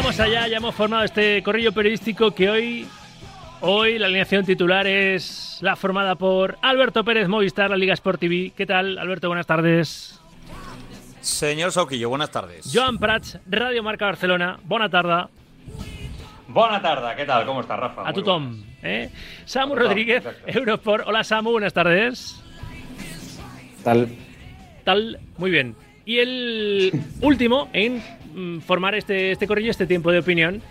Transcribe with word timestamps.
vamos 0.00 0.18
allá, 0.18 0.48
ya 0.48 0.56
hemos 0.56 0.74
formado 0.74 1.04
este 1.04 1.42
corrillo 1.42 1.72
periodístico 1.72 2.30
que 2.30 2.48
hoy, 2.48 2.88
hoy 3.60 3.98
la 3.98 4.06
alineación 4.06 4.46
titular 4.46 4.86
es 4.86 5.58
la 5.60 5.76
formada 5.76 6.14
por 6.14 6.56
Alberto 6.62 7.04
Pérez 7.04 7.28
Movistar, 7.28 7.68
la 7.68 7.76
Liga 7.76 7.92
Sport 7.92 8.18
TV. 8.18 8.50
¿Qué 8.56 8.64
tal, 8.64 8.96
Alberto? 8.96 9.28
Buenas 9.28 9.46
tardes. 9.46 10.18
Señor 11.20 11.70
Sauquillo, 11.72 12.08
buenas 12.08 12.30
tardes. 12.30 12.70
Joan 12.72 12.96
Prats, 12.96 13.40
Radio 13.46 13.82
Marca 13.82 14.06
Barcelona. 14.06 14.58
Buena 14.64 14.88
tarde. 14.88 15.26
Buena 16.48 16.80
tarde, 16.80 17.14
¿qué 17.18 17.26
tal? 17.26 17.44
¿Cómo 17.44 17.60
estás, 17.60 17.78
Rafa? 17.78 18.08
A 18.08 18.12
tu 18.14 18.22
Tom. 18.22 18.56
¿eh? 18.82 19.10
Samu 19.44 19.74
Rodríguez, 19.74 20.24
Eurosport. 20.46 21.06
Hola, 21.06 21.24
Samu, 21.24 21.50
buenas 21.50 21.74
tardes. 21.74 22.42
Tal. 23.84 24.08
Tal, 24.82 25.20
muy 25.36 25.50
bien. 25.50 25.76
Y 26.06 26.20
el 26.20 27.02
último 27.20 27.68
en 27.74 28.02
formar 28.64 28.94
este, 28.94 29.32
este 29.32 29.46
corrillo, 29.46 29.70
este 29.70 29.86
tiempo 29.86 30.10
de 30.12 30.20
opinión, 30.20 30.62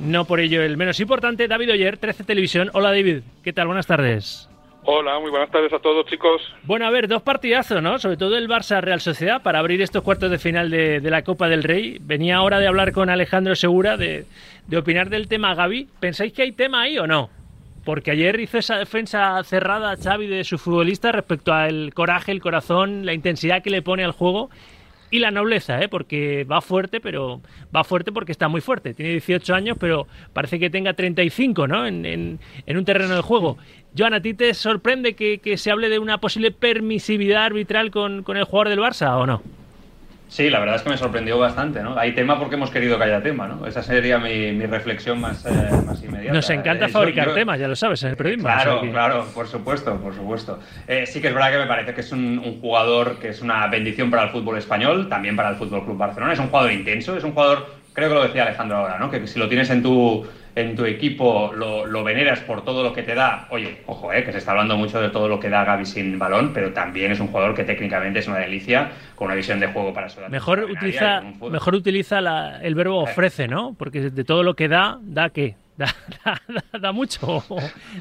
no 0.00 0.24
por 0.24 0.40
ello 0.40 0.62
el 0.62 0.76
menos 0.76 1.00
importante, 1.00 1.48
David 1.48 1.72
Oyer, 1.72 1.96
13 1.96 2.24
Televisión. 2.24 2.70
Hola, 2.72 2.90
David. 2.90 3.20
¿Qué 3.44 3.52
tal? 3.52 3.66
Buenas 3.66 3.86
tardes. 3.86 4.48
Hola, 4.84 5.20
muy 5.20 5.30
buenas 5.30 5.50
tardes 5.50 5.72
a 5.72 5.78
todos, 5.78 6.06
chicos. 6.06 6.42
Bueno, 6.64 6.86
a 6.86 6.90
ver, 6.90 7.06
dos 7.06 7.22
partidazos, 7.22 7.80
¿no? 7.80 8.00
Sobre 8.00 8.16
todo 8.16 8.36
el 8.36 8.48
Barça-Real 8.48 9.00
Sociedad 9.00 9.40
para 9.40 9.60
abrir 9.60 9.80
estos 9.80 10.02
cuartos 10.02 10.28
de 10.28 10.38
final 10.38 10.70
de, 10.70 10.98
de, 10.98 11.10
la 11.10 11.22
Copa 11.22 11.48
del 11.48 11.62
Rey. 11.62 11.98
Venía 12.00 12.36
ahora 12.36 12.58
de 12.58 12.66
hablar 12.66 12.90
con 12.90 13.08
Alejandro 13.08 13.54
Segura, 13.54 13.96
de, 13.96 14.26
de 14.66 14.76
opinar 14.76 15.08
del 15.08 15.28
tema 15.28 15.54
Gaby. 15.54 15.86
¿Pensáis 16.00 16.32
que 16.32 16.42
hay 16.42 16.52
tema 16.52 16.82
ahí 16.82 16.98
o 16.98 17.06
no? 17.06 17.30
Porque 17.84 18.10
ayer 18.10 18.40
hizo 18.40 18.58
esa 18.58 18.76
defensa 18.76 19.40
cerrada 19.44 19.92
a 19.92 19.96
Xavi 19.96 20.26
de 20.26 20.42
su 20.42 20.58
futbolista 20.58 21.12
respecto 21.12 21.52
al 21.52 21.94
coraje, 21.94 22.32
el 22.32 22.40
corazón, 22.40 23.06
la 23.06 23.12
intensidad 23.12 23.62
que 23.62 23.70
le 23.70 23.82
pone 23.82 24.04
al 24.04 24.12
juego 24.12 24.50
y 25.12 25.18
la 25.18 25.30
nobleza, 25.30 25.80
¿eh? 25.80 25.88
porque 25.88 26.44
va 26.44 26.62
fuerte, 26.62 26.98
pero 26.98 27.42
va 27.74 27.84
fuerte 27.84 28.10
porque 28.10 28.32
está 28.32 28.48
muy 28.48 28.62
fuerte. 28.62 28.94
Tiene 28.94 29.12
18 29.12 29.54
años, 29.54 29.76
pero 29.78 30.08
parece 30.32 30.58
que 30.58 30.70
tenga 30.70 30.94
35 30.94 31.68
¿no? 31.68 31.86
en, 31.86 32.06
en, 32.06 32.40
en 32.64 32.76
un 32.78 32.84
terreno 32.86 33.14
de 33.14 33.20
juego. 33.20 33.58
Joan, 33.96 34.14
¿a 34.14 34.22
ti 34.22 34.32
te 34.32 34.54
sorprende 34.54 35.14
que, 35.14 35.38
que, 35.38 35.58
se 35.58 35.70
hable 35.70 35.90
de 35.90 35.98
una 35.98 36.18
posible 36.18 36.50
permisividad 36.50 37.44
arbitral 37.44 37.90
con, 37.90 38.22
con 38.22 38.38
el 38.38 38.44
jugador 38.44 38.70
del 38.70 38.80
Barça 38.80 39.14
o 39.18 39.26
no? 39.26 39.42
Sí, 40.32 40.48
la 40.48 40.60
verdad 40.60 40.76
es 40.76 40.82
que 40.82 40.88
me 40.88 40.96
sorprendió 40.96 41.38
bastante, 41.38 41.82
¿no? 41.82 41.98
Hay 41.98 42.14
tema 42.14 42.38
porque 42.38 42.54
hemos 42.54 42.70
querido 42.70 42.96
que 42.96 43.04
haya 43.04 43.22
tema, 43.22 43.46
¿no? 43.46 43.66
Esa 43.66 43.82
sería 43.82 44.18
mi, 44.18 44.52
mi 44.52 44.64
reflexión 44.64 45.20
más, 45.20 45.44
eh, 45.44 45.50
más, 45.84 46.02
inmediata. 46.02 46.32
Nos 46.32 46.48
encanta 46.48 46.86
eh, 46.86 46.88
fabricar 46.88 47.26
yo, 47.26 47.34
temas, 47.34 47.60
ya 47.60 47.68
lo 47.68 47.76
sabes, 47.76 48.02
en 48.02 48.08
el 48.12 48.16
periodismo. 48.16 48.44
Claro, 48.44 48.80
claro, 48.80 49.26
por 49.34 49.46
supuesto, 49.46 49.94
por 49.98 50.14
supuesto. 50.14 50.58
Eh, 50.88 51.04
sí 51.04 51.20
que 51.20 51.28
es 51.28 51.34
verdad 51.34 51.50
que 51.50 51.58
me 51.58 51.66
parece 51.66 51.92
que 51.92 52.00
es 52.00 52.10
un, 52.12 52.38
un, 52.38 52.62
jugador 52.62 53.18
que 53.18 53.28
es 53.28 53.42
una 53.42 53.66
bendición 53.66 54.10
para 54.10 54.22
el 54.22 54.30
fútbol 54.30 54.56
español, 54.56 55.06
también 55.10 55.36
para 55.36 55.50
el 55.50 55.56
Fútbol 55.56 55.84
Club 55.84 55.98
Barcelona. 55.98 56.32
Es 56.32 56.38
un 56.38 56.48
jugador 56.48 56.72
intenso, 56.72 57.14
es 57.14 57.24
un 57.24 57.32
jugador, 57.32 57.66
creo 57.92 58.08
que 58.08 58.14
lo 58.14 58.22
decía 58.22 58.44
Alejandro 58.44 58.78
ahora, 58.78 58.98
¿no? 58.98 59.10
Que 59.10 59.26
si 59.26 59.38
lo 59.38 59.50
tienes 59.50 59.68
en 59.68 59.82
tu 59.82 60.26
en 60.54 60.76
tu 60.76 60.84
equipo 60.84 61.52
lo, 61.54 61.86
lo, 61.86 62.04
veneras 62.04 62.40
por 62.40 62.64
todo 62.64 62.82
lo 62.82 62.92
que 62.92 63.02
te 63.02 63.14
da, 63.14 63.46
oye, 63.50 63.78
ojo, 63.86 64.12
eh, 64.12 64.22
que 64.24 64.32
se 64.32 64.38
está 64.38 64.50
hablando 64.50 64.76
mucho 64.76 65.00
de 65.00 65.08
todo 65.08 65.28
lo 65.28 65.40
que 65.40 65.48
da 65.48 65.64
Gaby 65.64 65.86
sin 65.86 66.18
balón, 66.18 66.52
pero 66.52 66.72
también 66.72 67.12
es 67.12 67.20
un 67.20 67.28
jugador 67.28 67.54
que 67.54 67.64
técnicamente 67.64 68.18
es 68.18 68.28
una 68.28 68.38
delicia, 68.38 68.90
con 69.14 69.26
una 69.26 69.34
visión 69.34 69.60
de 69.60 69.68
juego 69.68 69.94
para 69.94 70.08
su 70.08 70.20
Mejor 70.28 70.60
utiliza, 70.64 71.22
mejor 71.50 71.74
utiliza 71.74 72.20
la, 72.20 72.60
el 72.62 72.74
verbo 72.74 72.98
ofrece, 72.98 73.48
¿no? 73.48 73.74
Porque 73.78 74.10
de 74.10 74.24
todo 74.24 74.42
lo 74.42 74.54
que 74.54 74.68
da, 74.68 74.98
da 75.02 75.30
qué? 75.30 75.56
Da, 76.24 76.40
da, 76.72 76.78
da, 76.78 76.92
mucho. 76.92 77.44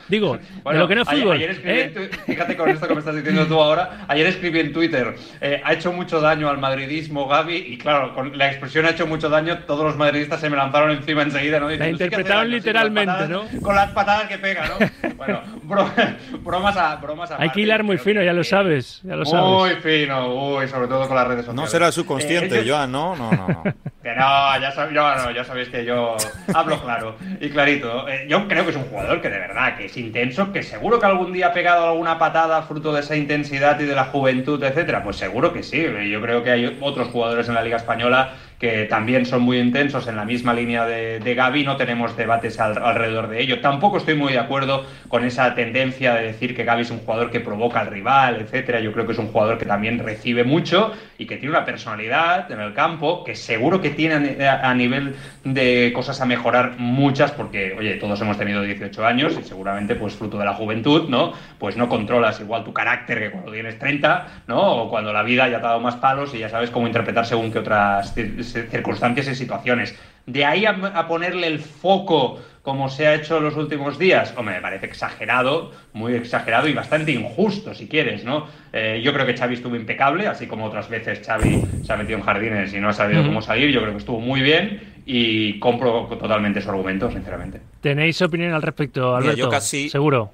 Digo, 0.07 0.37
bueno, 0.63 0.77
de 0.77 0.83
lo 0.83 0.87
que 0.87 0.95
no 0.95 1.01
es 1.01 1.09
fútbol. 1.09 1.37
Ayer, 1.37 1.49
ayer 1.51 1.93
¿eh? 1.95 2.09
Fíjate 2.25 2.55
con 2.55 2.69
esto 2.69 2.87
que 2.87 2.93
me 2.93 2.99
estás 2.99 3.15
diciendo 3.15 3.47
tú 3.47 3.59
ahora. 3.59 4.05
Ayer 4.07 4.27
escribí 4.27 4.59
en 4.59 4.73
Twitter: 4.73 5.15
eh, 5.39 5.61
ha 5.63 5.73
hecho 5.73 5.91
mucho 5.91 6.21
daño 6.21 6.49
al 6.49 6.59
madridismo 6.59 7.27
Gaby. 7.27 7.55
Y 7.55 7.77
claro, 7.77 8.13
con 8.13 8.37
la 8.37 8.49
expresión 8.49 8.85
ha 8.85 8.89
hecho 8.89 9.07
mucho 9.07 9.29
daño, 9.29 9.59
todos 9.59 9.83
los 9.83 9.97
madridistas 9.97 10.39
se 10.39 10.49
me 10.49 10.57
lanzaron 10.57 10.91
encima 10.91 11.23
enseguida. 11.23 11.59
¿no? 11.59 11.69
Diciendo, 11.69 11.97
la 11.97 12.05
interpretaron 12.05 12.45
sí 12.45 12.51
literalmente, 12.51 13.11
con 13.11 13.27
patadas, 13.27 13.53
¿no? 13.53 13.61
Con 13.61 13.75
las 13.75 13.91
patadas 13.91 14.27
que 14.27 14.37
pega, 14.37 14.65
¿no? 14.67 15.13
bueno, 15.15 15.41
bro, 15.63 15.89
bromas 16.43 16.77
a. 16.77 16.95
Bromas 16.97 17.31
a 17.31 17.41
Hay 17.41 17.49
que 17.49 17.61
hilar 17.61 17.83
muy 17.83 17.97
fino, 17.97 18.21
ya 18.21 18.33
lo 18.33 18.43
sabes. 18.43 19.01
Ya 19.03 19.15
lo 19.15 19.25
sabes. 19.25 19.45
Muy 19.45 19.75
fino, 19.81 20.55
uy, 20.55 20.67
sobre 20.67 20.87
todo 20.87 21.07
con 21.07 21.15
las 21.15 21.27
redes 21.27 21.45
sociales. 21.45 21.61
No 21.61 21.67
será 21.67 21.91
subconsciente, 21.91 22.59
eh, 22.59 22.65
Joan, 22.67 22.91
¿no? 22.91 23.15
No, 23.15 23.31
no, 23.31 23.47
no. 23.47 23.63
Que 24.01 24.15
no, 24.15 24.59
ya, 24.59 24.71
sab 24.71 24.91
yo, 24.91 25.15
no, 25.15 25.29
ya 25.29 25.43
sabéis 25.43 25.69
que 25.69 25.85
yo 25.85 26.17
hablo 26.55 26.81
claro 26.81 27.15
y 27.39 27.49
clarito. 27.49 27.70
Eh, 27.73 28.25
yo 28.27 28.47
creo 28.47 28.63
que 28.63 28.71
es 28.71 28.75
un 28.75 28.83
jugador 28.83 29.21
que 29.21 29.29
de 29.29 29.39
verdad, 29.39 29.77
que 29.77 29.85
es 29.85 29.97
intenso, 29.97 30.51
que 30.51 30.63
seguro 30.63 30.99
que 30.99 31.05
algún 31.05 31.31
día 31.31 31.47
ha 31.47 31.53
pegado 31.53 31.87
alguna 31.87 32.19
patada 32.19 32.61
fruto 32.63 32.93
de 32.93 33.01
esa 33.01 33.15
intensidad 33.15 33.79
y 33.79 33.85
de 33.85 33.95
la 33.95 34.05
juventud, 34.05 34.61
etcétera. 34.63 35.03
Pues 35.03 35.17
seguro 35.17 35.53
que 35.53 35.63
sí. 35.63 35.85
Yo 36.09 36.21
creo 36.21 36.43
que 36.43 36.51
hay 36.51 36.77
otros 36.81 37.07
jugadores 37.09 37.47
en 37.47 37.55
la 37.55 37.63
Liga 37.63 37.77
Española 37.77 38.33
que 38.61 38.85
también 38.85 39.25
son 39.25 39.41
muy 39.41 39.57
intensos 39.57 40.07
en 40.07 40.15
la 40.15 40.23
misma 40.23 40.53
línea 40.53 40.85
de, 40.85 41.19
de 41.19 41.33
Gaby, 41.33 41.63
no 41.63 41.77
tenemos 41.77 42.15
debates 42.15 42.59
al, 42.59 42.77
alrededor 42.77 43.27
de 43.27 43.41
ello. 43.41 43.59
Tampoco 43.59 43.97
estoy 43.97 44.13
muy 44.13 44.33
de 44.33 44.39
acuerdo 44.39 44.85
con 45.07 45.25
esa 45.25 45.55
tendencia 45.55 46.13
de 46.13 46.27
decir 46.27 46.55
que 46.55 46.63
Gaby 46.63 46.83
es 46.83 46.91
un 46.91 46.99
jugador 46.99 47.31
que 47.31 47.39
provoca 47.39 47.79
al 47.79 47.87
rival, 47.87 48.39
etcétera. 48.39 48.79
Yo 48.79 48.93
creo 48.93 49.07
que 49.07 49.13
es 49.13 49.17
un 49.17 49.29
jugador 49.29 49.57
que 49.57 49.65
también 49.65 49.97
recibe 49.97 50.43
mucho 50.43 50.91
y 51.17 51.25
que 51.25 51.37
tiene 51.37 51.55
una 51.55 51.65
personalidad 51.65 52.51
en 52.51 52.59
el 52.59 52.75
campo 52.75 53.23
que 53.23 53.35
seguro 53.35 53.81
que 53.81 53.89
tiene 53.89 54.45
a, 54.45 54.73
nivel 54.75 55.15
de 55.43 55.91
cosas 55.95 56.21
a 56.21 56.25
mejorar 56.25 56.75
muchas, 56.77 57.31
porque, 57.31 57.73
oye, 57.73 57.95
todos 57.95 58.21
hemos 58.21 58.37
tenido 58.37 58.61
18 58.61 59.03
años 59.03 59.35
y 59.39 59.43
seguramente, 59.43 59.95
pues 59.95 60.13
fruto 60.13 60.37
de 60.37 60.45
la 60.45 60.53
juventud, 60.53 61.09
¿no? 61.09 61.33
Pues 61.57 61.77
no 61.77 61.89
controlas 61.89 62.39
igual 62.39 62.63
tu 62.63 62.73
carácter 62.73 63.17
que 63.17 63.31
cuando 63.31 63.51
tienes 63.51 63.79
30, 63.79 64.43
¿no? 64.45 64.83
O 64.83 64.89
cuando 64.89 65.11
la 65.11 65.23
vida 65.23 65.49
ya 65.49 65.59
te 65.59 65.65
ha 65.65 65.69
dado 65.69 65.79
más 65.79 65.95
palos 65.95 66.35
y 66.35 66.37
ya 66.37 66.49
sabes 66.49 66.69
cómo 66.69 66.85
interpretar 66.85 67.25
según 67.25 67.51
que 67.51 67.57
otras 67.57 68.13
circunstancias 68.53 69.27
y 69.27 69.35
situaciones. 69.35 69.95
De 70.25 70.45
ahí 70.45 70.65
a, 70.65 70.71
a, 70.71 71.07
ponerle 71.07 71.47
el 71.47 71.59
foco 71.59 72.39
como 72.61 72.89
se 72.89 73.07
ha 73.07 73.15
hecho 73.15 73.37
en 73.37 73.43
los 73.43 73.55
últimos 73.55 73.97
días, 73.97 74.33
hombre, 74.37 74.55
me 74.55 74.61
parece 74.61 74.85
exagerado, 74.85 75.71
muy 75.93 76.13
exagerado 76.13 76.67
y 76.67 76.73
bastante 76.73 77.11
injusto, 77.11 77.73
si 77.73 77.87
quieres, 77.87 78.23
¿no? 78.23 78.47
Eh, 78.71 79.01
yo 79.03 79.13
creo 79.13 79.25
que 79.25 79.35
Xavi 79.35 79.55
estuvo 79.55 79.75
impecable, 79.75 80.27
así 80.27 80.45
como 80.45 80.65
otras 80.65 80.87
veces 80.87 81.25
Xavi 81.25 81.63
se 81.83 81.91
ha 81.91 81.97
metido 81.97 82.19
en 82.19 82.23
jardines 82.23 82.71
y 82.73 82.79
no 82.79 82.89
ha 82.89 82.93
sabido 82.93 83.21
uh 83.21 83.23
-huh. 83.23 83.27
cómo 83.27 83.41
salir, 83.41 83.71
yo 83.71 83.81
creo 83.81 83.93
que 83.93 83.99
estuvo 83.99 84.19
muy 84.19 84.41
bien 84.41 85.01
y 85.07 85.57
compro 85.59 86.05
totalmente 86.05 86.61
su 86.61 86.69
argumento, 86.69 87.09
sinceramente. 87.09 87.61
¿Tenéis 87.81 88.21
opinión 88.21 88.53
al 88.53 88.61
respecto, 88.61 89.15
Alberto? 89.15 89.35
Mira, 89.35 89.45
yo 89.45 89.49
casi... 89.49 89.89
Seguro. 89.89 90.31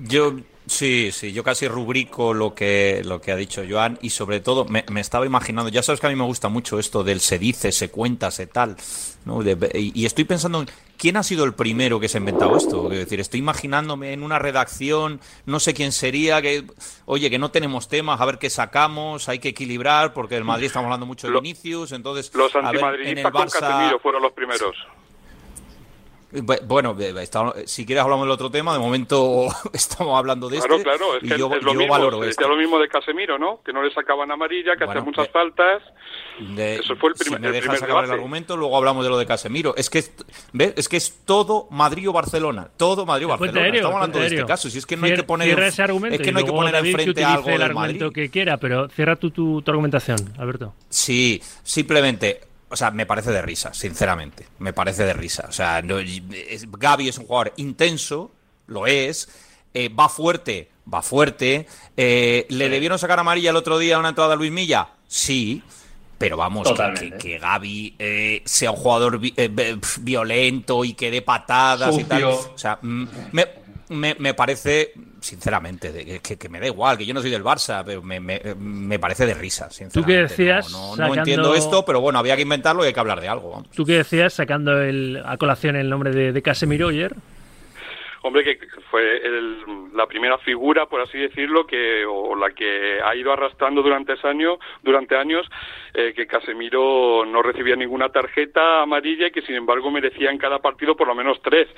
Yo 0.00 0.36
Sí, 0.66 1.10
sí, 1.12 1.32
yo 1.32 1.44
casi 1.44 1.68
rubrico 1.68 2.32
lo 2.32 2.54
que, 2.54 3.02
lo 3.04 3.20
que 3.20 3.32
ha 3.32 3.36
dicho 3.36 3.62
Joan 3.68 3.98
y 4.00 4.10
sobre 4.10 4.40
todo 4.40 4.64
me, 4.64 4.82
me, 4.90 5.02
estaba 5.02 5.26
imaginando, 5.26 5.70
ya 5.70 5.82
sabes 5.82 6.00
que 6.00 6.06
a 6.06 6.10
mí 6.10 6.16
me 6.16 6.24
gusta 6.24 6.48
mucho 6.48 6.78
esto 6.78 7.04
del 7.04 7.20
se 7.20 7.38
dice, 7.38 7.70
se 7.70 7.90
cuenta, 7.90 8.30
se 8.30 8.46
tal, 8.46 8.76
¿no? 9.26 9.42
De, 9.42 9.58
y, 9.74 9.92
y, 10.00 10.06
estoy 10.06 10.24
pensando 10.24 10.60
en 10.60 10.70
quién 10.96 11.18
ha 11.18 11.22
sido 11.22 11.44
el 11.44 11.52
primero 11.52 12.00
que 12.00 12.08
se 12.08 12.16
ha 12.16 12.20
inventado 12.20 12.56
esto. 12.56 12.90
Es 12.90 12.98
decir, 12.98 13.20
estoy 13.20 13.40
imaginándome 13.40 14.14
en 14.14 14.22
una 14.22 14.38
redacción, 14.38 15.20
no 15.44 15.60
sé 15.60 15.74
quién 15.74 15.92
sería, 15.92 16.40
que, 16.40 16.64
oye, 17.04 17.28
que 17.28 17.38
no 17.38 17.50
tenemos 17.50 17.88
temas, 17.88 18.18
a 18.18 18.24
ver 18.24 18.38
qué 18.38 18.48
sacamos, 18.48 19.28
hay 19.28 19.40
que 19.40 19.50
equilibrar, 19.50 20.14
porque 20.14 20.36
el 20.36 20.44
Madrid 20.44 20.66
estamos 20.66 20.86
hablando 20.86 21.04
mucho 21.04 21.26
de 21.26 21.34
Vinicius, 21.34 21.92
entonces... 21.92 22.30
Los 22.34 22.54
antimadridistas 22.56 23.32
con 23.32 23.48
Casemiro 23.48 23.98
fueron 23.98 24.22
los 24.22 24.32
primeros. 24.32 24.74
Bueno, 26.42 26.96
está, 26.98 27.52
si 27.64 27.86
quieres 27.86 28.02
hablamos 28.02 28.24
del 28.26 28.32
otro 28.32 28.50
tema, 28.50 28.72
de 28.72 28.78
momento 28.80 29.46
estamos 29.72 30.18
hablando 30.18 30.48
de 30.48 30.58
claro, 30.58 30.76
este. 30.76 30.84
Claro, 30.88 31.14
es 31.16 31.20
que 31.32 31.38
yo, 31.38 31.50
es 31.54 31.62
lo 31.62 31.72
yo 31.72 31.78
mismo, 31.78 31.92
valoro 31.92 32.24
es 32.24 32.30
este. 32.30 32.48
lo 32.48 32.56
mismo 32.56 32.78
de 32.78 32.88
Casemiro, 32.88 33.38
¿no? 33.38 33.60
Que 33.64 33.72
no 33.72 33.82
le 33.82 33.92
sacaban 33.94 34.30
amarilla, 34.32 34.72
que 34.76 34.84
Bueno, 34.84 35.00
hacía 35.00 35.04
muchas 35.10 35.26
de- 35.26 35.32
faltas. 35.32 35.82
De- 36.56 36.76
Eso 36.76 36.96
fue 36.96 37.10
el, 37.10 37.16
si 37.16 37.24
primer 37.24 37.40
me 37.40 37.46
el 37.46 37.52
dejas 37.52 37.68
primer 37.68 37.84
acabar 37.84 38.04
el 38.04 38.08
debate. 38.10 38.20
argumento, 38.20 38.56
luego 38.56 38.76
hablamos 38.76 39.04
de 39.04 39.10
lo 39.10 39.18
de 39.18 39.26
Casemiro. 39.26 39.74
Es 39.76 39.88
que 39.90 39.98
es, 40.00 40.12
¿ves? 40.52 40.74
Es 40.76 40.88
que 40.88 40.96
es 40.96 41.20
todo 41.24 41.68
Madrid 41.70 42.08
o 42.08 42.12
Barcelona. 42.12 42.68
Todo 42.76 43.06
Madrid 43.06 43.26
o 43.26 43.28
Barcelona. 43.28 43.60
aéreo, 43.60 43.74
Estamos 43.80 43.94
hablando 43.96 44.18
de 44.18 44.26
este 44.26 44.44
caso. 44.44 44.68
Si 44.70 44.78
es 44.78 44.86
que 44.86 44.96
no 44.96 45.06
hay 45.06 45.14
que 45.14 45.22
poner, 45.22 45.58
ese 45.60 45.82
argumento 45.82 46.16
es 46.16 46.20
que 46.22 46.32
no 46.32 46.38
hay 46.40 46.44
que 46.44 46.50
poner 46.50 46.72
que 46.72 46.78
enfrente 46.78 47.10
utilice 47.12 47.30
algo 47.32 47.46
el 47.48 47.52
del 47.54 47.62
argumento 47.62 48.04
Madrid. 48.06 48.14
que 48.22 48.30
quiera, 48.30 48.56
pero 48.56 48.88
cierra 48.88 49.16
tú 49.16 49.30
tu, 49.30 49.62
tu 49.62 49.70
argumentación, 49.70 50.18
Alberto. 50.38 50.74
Sí, 50.88 51.40
simplemente, 51.62 52.40
o 52.74 52.76
sea, 52.76 52.90
me 52.90 53.06
parece 53.06 53.30
de 53.30 53.40
risa, 53.40 53.72
sinceramente. 53.72 54.46
Me 54.58 54.72
parece 54.74 55.04
de 55.04 55.14
risa. 55.14 55.46
O 55.48 55.52
sea, 55.52 55.80
no- 55.80 55.98
es- 55.98 56.70
Gaby 56.70 57.08
es 57.08 57.16
un 57.18 57.26
jugador 57.26 57.52
intenso, 57.56 58.30
lo 58.66 58.86
es. 58.86 59.28
eh, 59.76 59.88
va 59.88 60.08
fuerte, 60.08 60.70
va 60.92 61.02
fuerte. 61.02 61.66
eh, 61.96 62.46
¿Le 62.48 62.68
debieron 62.68 62.98
sacar 62.98 63.18
amarilla 63.18 63.50
el 63.50 63.56
otro 63.56 63.78
día 63.78 63.96
a 63.96 63.98
una 63.98 64.10
entrada 64.10 64.34
a 64.34 64.36
Luis 64.36 64.52
Milla? 64.52 64.88
Sí. 65.08 65.62
Pero 66.16 66.36
vamos, 66.36 66.62
que, 66.68 66.70
Totalmente. 66.74 67.18
que, 67.18 67.32
que 67.32 67.38
Gaby 67.40 67.96
eh, 67.98 68.42
sea 68.44 68.70
un 68.70 68.76
jugador 68.76 69.18
vi- 69.18 69.34
violento 70.00 70.84
y 70.84 70.94
que 70.94 71.10
dé 71.10 71.22
patadas 71.22 71.98
y 71.98 72.04
tal. 72.04 72.24
O 72.24 72.52
sea, 72.56 72.78
mm, 72.80 73.04
me, 73.32 73.46
me, 73.90 74.14
me 74.18 74.34
parece, 74.34 74.92
sinceramente, 75.20 75.92
de- 75.92 76.20
que, 76.20 76.36
que 76.36 76.48
me 76.48 76.60
da 76.60 76.66
igual, 76.66 76.96
que 76.98 77.04
yo 77.06 77.14
no 77.14 77.20
soy 77.20 77.30
del 77.30 77.42
Barça, 77.44 77.82
pero 77.84 78.02
me, 78.02 78.18
me, 78.20 78.40
me 78.58 78.98
parece 78.98 79.26
de 79.26 79.34
risa, 79.34 79.70
sinceramente. 79.70 80.12
qué 80.14 80.22
decías, 80.22 80.70
No, 80.72 80.78
no- 80.78 80.88
no 80.90 80.96
sacando- 80.96 81.14
entiendo 81.20 81.54
esto, 81.54 81.84
pero 81.84 82.00
bueno, 82.00 82.18
había 82.18 82.36
que 82.36 82.42
inventarlo 82.42 82.82
y 82.84 82.88
hay 82.88 82.94
que 82.94 83.00
hablar 83.00 83.20
de 83.20 83.28
algo. 83.28 83.50
vamos. 83.50 83.70
¿Tú 83.70 83.84
qué 83.84 83.94
decías 83.98 84.32
sacando 84.32 84.80
el, 84.82 85.22
a 85.24 85.36
colación 85.36 85.76
el 85.76 85.88
nombre 85.90 86.10
de, 86.12 86.32
de 86.32 86.42
Casemiro 86.42 86.88
ayer? 86.88 87.14
hombre, 88.26 88.42
que 88.42 88.58
fue 88.90 89.18
el, 89.18 89.58
la 89.94 90.06
primera 90.06 90.38
figura, 90.38 90.86
por 90.86 90.98
así 91.02 91.18
decirlo, 91.18 91.66
que 91.66 92.06
o 92.06 92.34
la 92.34 92.52
que 92.52 92.98
ha 93.04 93.14
ido 93.14 93.30
arrastrando 93.30 93.82
durante 93.82 94.14
años, 94.24 94.58
durante 94.82 95.14
años, 95.14 95.46
eh, 95.92 96.14
que 96.16 96.26
Casemiro 96.26 97.26
no 97.26 97.42
recibía 97.42 97.76
ninguna 97.76 98.08
tarjeta 98.08 98.80
amarilla 98.80 99.26
y 99.26 99.30
que 99.30 99.42
sin 99.42 99.56
embargo 99.56 99.90
merecía 99.90 100.30
en 100.30 100.38
cada 100.38 100.60
partido 100.60 100.96
por 100.96 101.06
lo 101.06 101.14
menos 101.14 101.36
tres. 101.42 101.68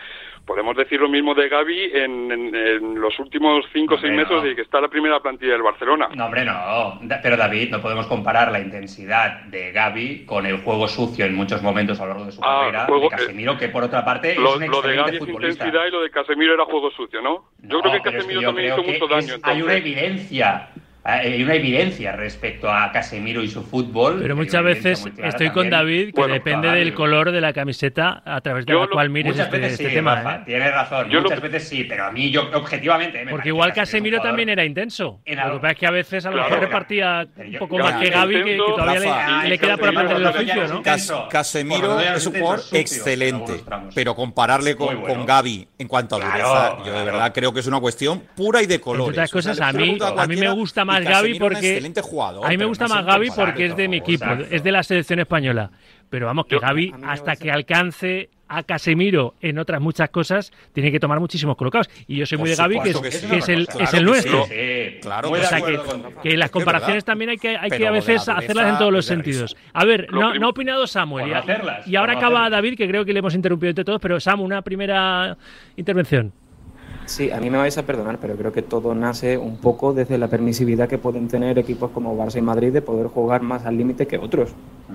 Podemos 0.46 0.76
decir 0.76 1.00
lo 1.00 1.08
mismo 1.08 1.34
de 1.34 1.48
Gaby 1.48 1.90
en, 1.92 2.30
en, 2.30 3.00
los 3.00 3.18
últimos 3.18 3.64
cinco 3.72 3.96
o 3.96 3.98
seis 3.98 4.12
meses 4.12 4.42
de 4.44 4.54
que 4.54 4.62
está 4.62 4.80
la 4.80 4.86
primera 4.86 5.18
plantilla 5.18 5.52
del 5.52 5.62
Barcelona. 5.62 6.08
No, 6.14 6.26
hombre, 6.26 6.44
no. 6.44 7.00
Pero 7.20 7.36
David, 7.36 7.70
no 7.70 7.82
podemos 7.82 8.06
comparar 8.06 8.52
la 8.52 8.60
intensidad 8.60 9.42
de 9.46 9.72
Gaby 9.72 10.24
con 10.24 10.46
el 10.46 10.58
juego 10.58 10.86
sucio 10.86 11.24
en 11.26 11.34
muchos 11.34 11.62
momentos 11.62 11.98
a 11.98 12.04
lo 12.04 12.10
largo 12.10 12.26
de 12.26 12.32
su 12.32 12.40
ah, 12.44 12.60
carrera 12.60 12.86
de 12.86 13.08
Casemiro, 13.08 13.58
que 13.58 13.68
por 13.70 13.82
otra 13.82 14.04
parte 14.04 14.36
lo, 14.36 14.50
es 14.50 14.56
un 14.56 14.70
lo 14.70 14.82
de 14.82 14.94
Gaby 14.94 15.16
es 15.16 15.28
intensidad 15.28 15.86
y 15.86 15.90
lo 15.90 16.02
de 16.02 16.10
Casemiro 16.10 16.54
era 16.54 16.64
juego 16.64 16.92
sucio, 16.92 17.20
¿no? 17.20 17.46
Yo 17.62 17.80
creo 17.80 17.94
que 17.94 18.12
Casemiro 18.12 18.42
también 18.42 18.72
hizo 18.72 18.82
mucho 18.84 19.08
daño. 19.08 19.34
Hay 19.42 19.62
una 19.62 19.74
evidencia 19.74 20.68
hay 21.06 21.40
una 21.40 21.54
evidencia 21.54 22.12
respecto 22.12 22.68
a 22.68 22.90
Casemiro 22.90 23.40
y 23.40 23.48
su 23.48 23.62
fútbol. 23.62 24.18
Pero 24.20 24.34
muchas 24.34 24.62
veces 24.64 25.04
estoy 25.22 25.50
con 25.50 25.70
David, 25.70 26.12
que 26.12 26.26
depende 26.26 26.68
del 26.68 26.94
color 26.94 27.30
de 27.30 27.40
la 27.40 27.52
camiseta 27.52 28.22
a 28.24 28.40
través 28.40 28.66
de 28.66 28.74
la 28.74 28.88
cual 28.88 29.10
mires 29.10 29.38
este, 29.38 29.66
este 29.66 29.88
tema. 29.90 30.36
¿eh? 30.36 30.42
Tienes 30.46 30.72
razón, 30.72 31.08
muchas 31.08 31.40
veces 31.40 31.68
sí, 31.68 31.84
pero 31.84 32.06
a 32.06 32.10
mí 32.10 32.30
yo 32.30 32.50
objetivamente... 32.52 33.24
Porque 33.30 33.48
igual 33.48 33.72
Casemiro 33.72 34.20
también 34.20 34.48
era 34.48 34.64
intenso. 34.64 35.20
Lo 35.24 35.52
que 35.52 35.58
pasa 35.60 35.70
es 35.70 35.78
que 35.78 35.86
a 35.86 35.90
veces 35.90 36.26
a 36.26 36.30
lo 36.30 36.42
mejor 36.42 36.58
repartía 36.58 37.26
un 37.36 37.58
poco 37.58 37.78
más 37.78 38.02
que 38.02 38.10
Gaby, 38.10 38.44
que, 38.44 38.56
todavía 38.56 39.44
le, 39.44 39.58
queda 39.58 39.76
por 39.76 39.88
aprender 39.88 40.16
el 40.16 40.26
oficio, 40.26 40.68
¿no? 40.68 40.82
Casemiro 41.28 42.00
es 42.00 42.26
un 42.26 42.34
jugador 42.34 42.60
excelente, 42.72 43.62
pero 43.94 44.16
compararle 44.16 44.74
con, 44.74 45.24
Gaby 45.26 45.68
en 45.78 45.88
cuanto 45.88 46.16
a 46.16 46.18
dureza, 46.18 46.78
yo 46.84 46.92
de 46.92 47.04
verdad 47.04 47.32
creo 47.32 47.52
que 47.52 47.60
es 47.60 47.66
una 47.66 47.78
cuestión 47.78 48.22
pura 48.34 48.60
y 48.62 48.66
de 48.66 48.80
colores. 48.80 49.10
otras 49.10 49.30
cosas, 49.30 49.60
a 49.60 49.72
mí, 49.72 49.98
a 50.00 50.26
mí 50.26 50.36
me 50.36 50.50
gusta 50.50 50.84
más 50.84 50.95
más 51.04 51.12
Gaby 51.12 51.38
porque. 51.38 51.82
a 52.42 52.48
mí 52.48 52.56
me 52.56 52.64
gusta 52.64 52.88
más 52.88 53.04
Gaby 53.04 53.30
porque 53.34 53.66
es 53.66 53.76
de 53.76 53.88
mi 53.88 53.98
equipo, 53.98 54.26
es 54.50 54.62
de 54.62 54.72
la 54.72 54.82
selección 54.82 55.20
española. 55.20 55.70
Pero 56.08 56.26
vamos, 56.26 56.46
que 56.46 56.58
Gaby, 56.58 56.94
hasta 57.04 57.36
que 57.36 57.50
alcance 57.50 58.30
a 58.48 58.62
Casemiro 58.62 59.34
en 59.40 59.58
otras 59.58 59.80
muchas 59.80 60.08
cosas, 60.10 60.52
tiene 60.72 60.92
que 60.92 61.00
tomar 61.00 61.18
muchísimos 61.20 61.56
colocados. 61.56 61.90
Y 62.06 62.16
yo 62.16 62.26
soy 62.26 62.38
muy 62.38 62.50
de 62.50 62.56
Gaby, 62.56 62.80
que 62.80 62.90
es, 63.38 63.48
el, 63.48 63.68
es 63.80 63.94
el 63.94 64.04
nuestro. 64.04 64.46
claro, 65.02 65.30
o 65.30 65.36
sea, 65.36 65.60
que, 65.60 65.80
que, 66.22 66.36
las 66.36 66.50
comparaciones 66.50 67.04
también 67.04 67.30
hay 67.30 67.38
que, 67.38 67.56
hay 67.56 67.70
que 67.70 67.86
a 67.86 67.90
veces 67.90 68.28
hacerlas 68.28 68.72
en 68.72 68.78
todos 68.78 68.92
los 68.92 69.04
sentidos. 69.04 69.56
A 69.72 69.84
ver, 69.84 70.12
no, 70.12 70.34
no 70.34 70.46
ha 70.46 70.50
opinado 70.50 70.86
Samuel. 70.86 71.32
Y, 71.86 71.96
ahora 71.96 72.14
acaba 72.14 72.48
David, 72.48 72.76
que 72.76 72.86
creo 72.86 73.04
que 73.04 73.12
le 73.12 73.18
hemos 73.18 73.34
interrumpido 73.34 73.70
entre 73.70 73.84
todos, 73.84 74.00
pero 74.00 74.20
Samu, 74.20 74.44
una 74.44 74.62
primera 74.62 75.36
intervención. 75.76 76.32
Sí, 77.06 77.30
a 77.30 77.40
mí 77.40 77.50
me 77.50 77.58
vais 77.58 77.78
a 77.78 77.86
perdonar, 77.86 78.18
pero 78.20 78.34
creo 78.36 78.52
que 78.52 78.62
todo 78.62 78.94
nace 78.94 79.38
un 79.38 79.58
poco 79.58 79.92
desde 79.92 80.18
la 80.18 80.28
permisividad 80.28 80.88
que 80.88 80.98
pueden 80.98 81.28
tener 81.28 81.58
equipos 81.58 81.90
como 81.92 82.16
Barça 82.16 82.38
y 82.38 82.42
Madrid 82.42 82.72
de 82.72 82.82
poder 82.82 83.06
jugar 83.06 83.42
más 83.42 83.64
al 83.64 83.78
límite 83.78 84.06
que 84.06 84.18
otros. 84.18 84.50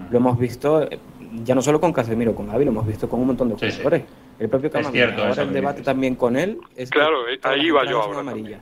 Lo 0.10 0.18
hemos 0.18 0.38
visto 0.38 0.84
eh, 0.84 1.00
ya 1.44 1.56
no 1.56 1.62
solo 1.62 1.80
con 1.80 1.94
Casemiro, 1.94 2.36
con 2.36 2.48
Gaby, 2.48 2.66
lo 2.66 2.72
hemos 2.72 2.86
visto 2.86 3.08
con 3.08 3.22
un 3.22 3.28
montón 3.28 3.50
de 3.50 3.56
jugadores. 3.56 4.04
El 4.40 4.50
propio 4.50 4.70
Camavinga, 4.70 5.28
ahora 5.28 5.44
el 5.44 5.54
debate 5.54 5.82
también 5.82 6.16
con 6.16 6.36
él 6.36 6.60
es 6.76 6.90
Claro, 6.90 7.28
eh, 7.30 7.40
ahí 7.44 7.70
va 7.70 7.86
yo 7.90 8.02
ahora. 8.02 8.20
Amarilla. 8.20 8.60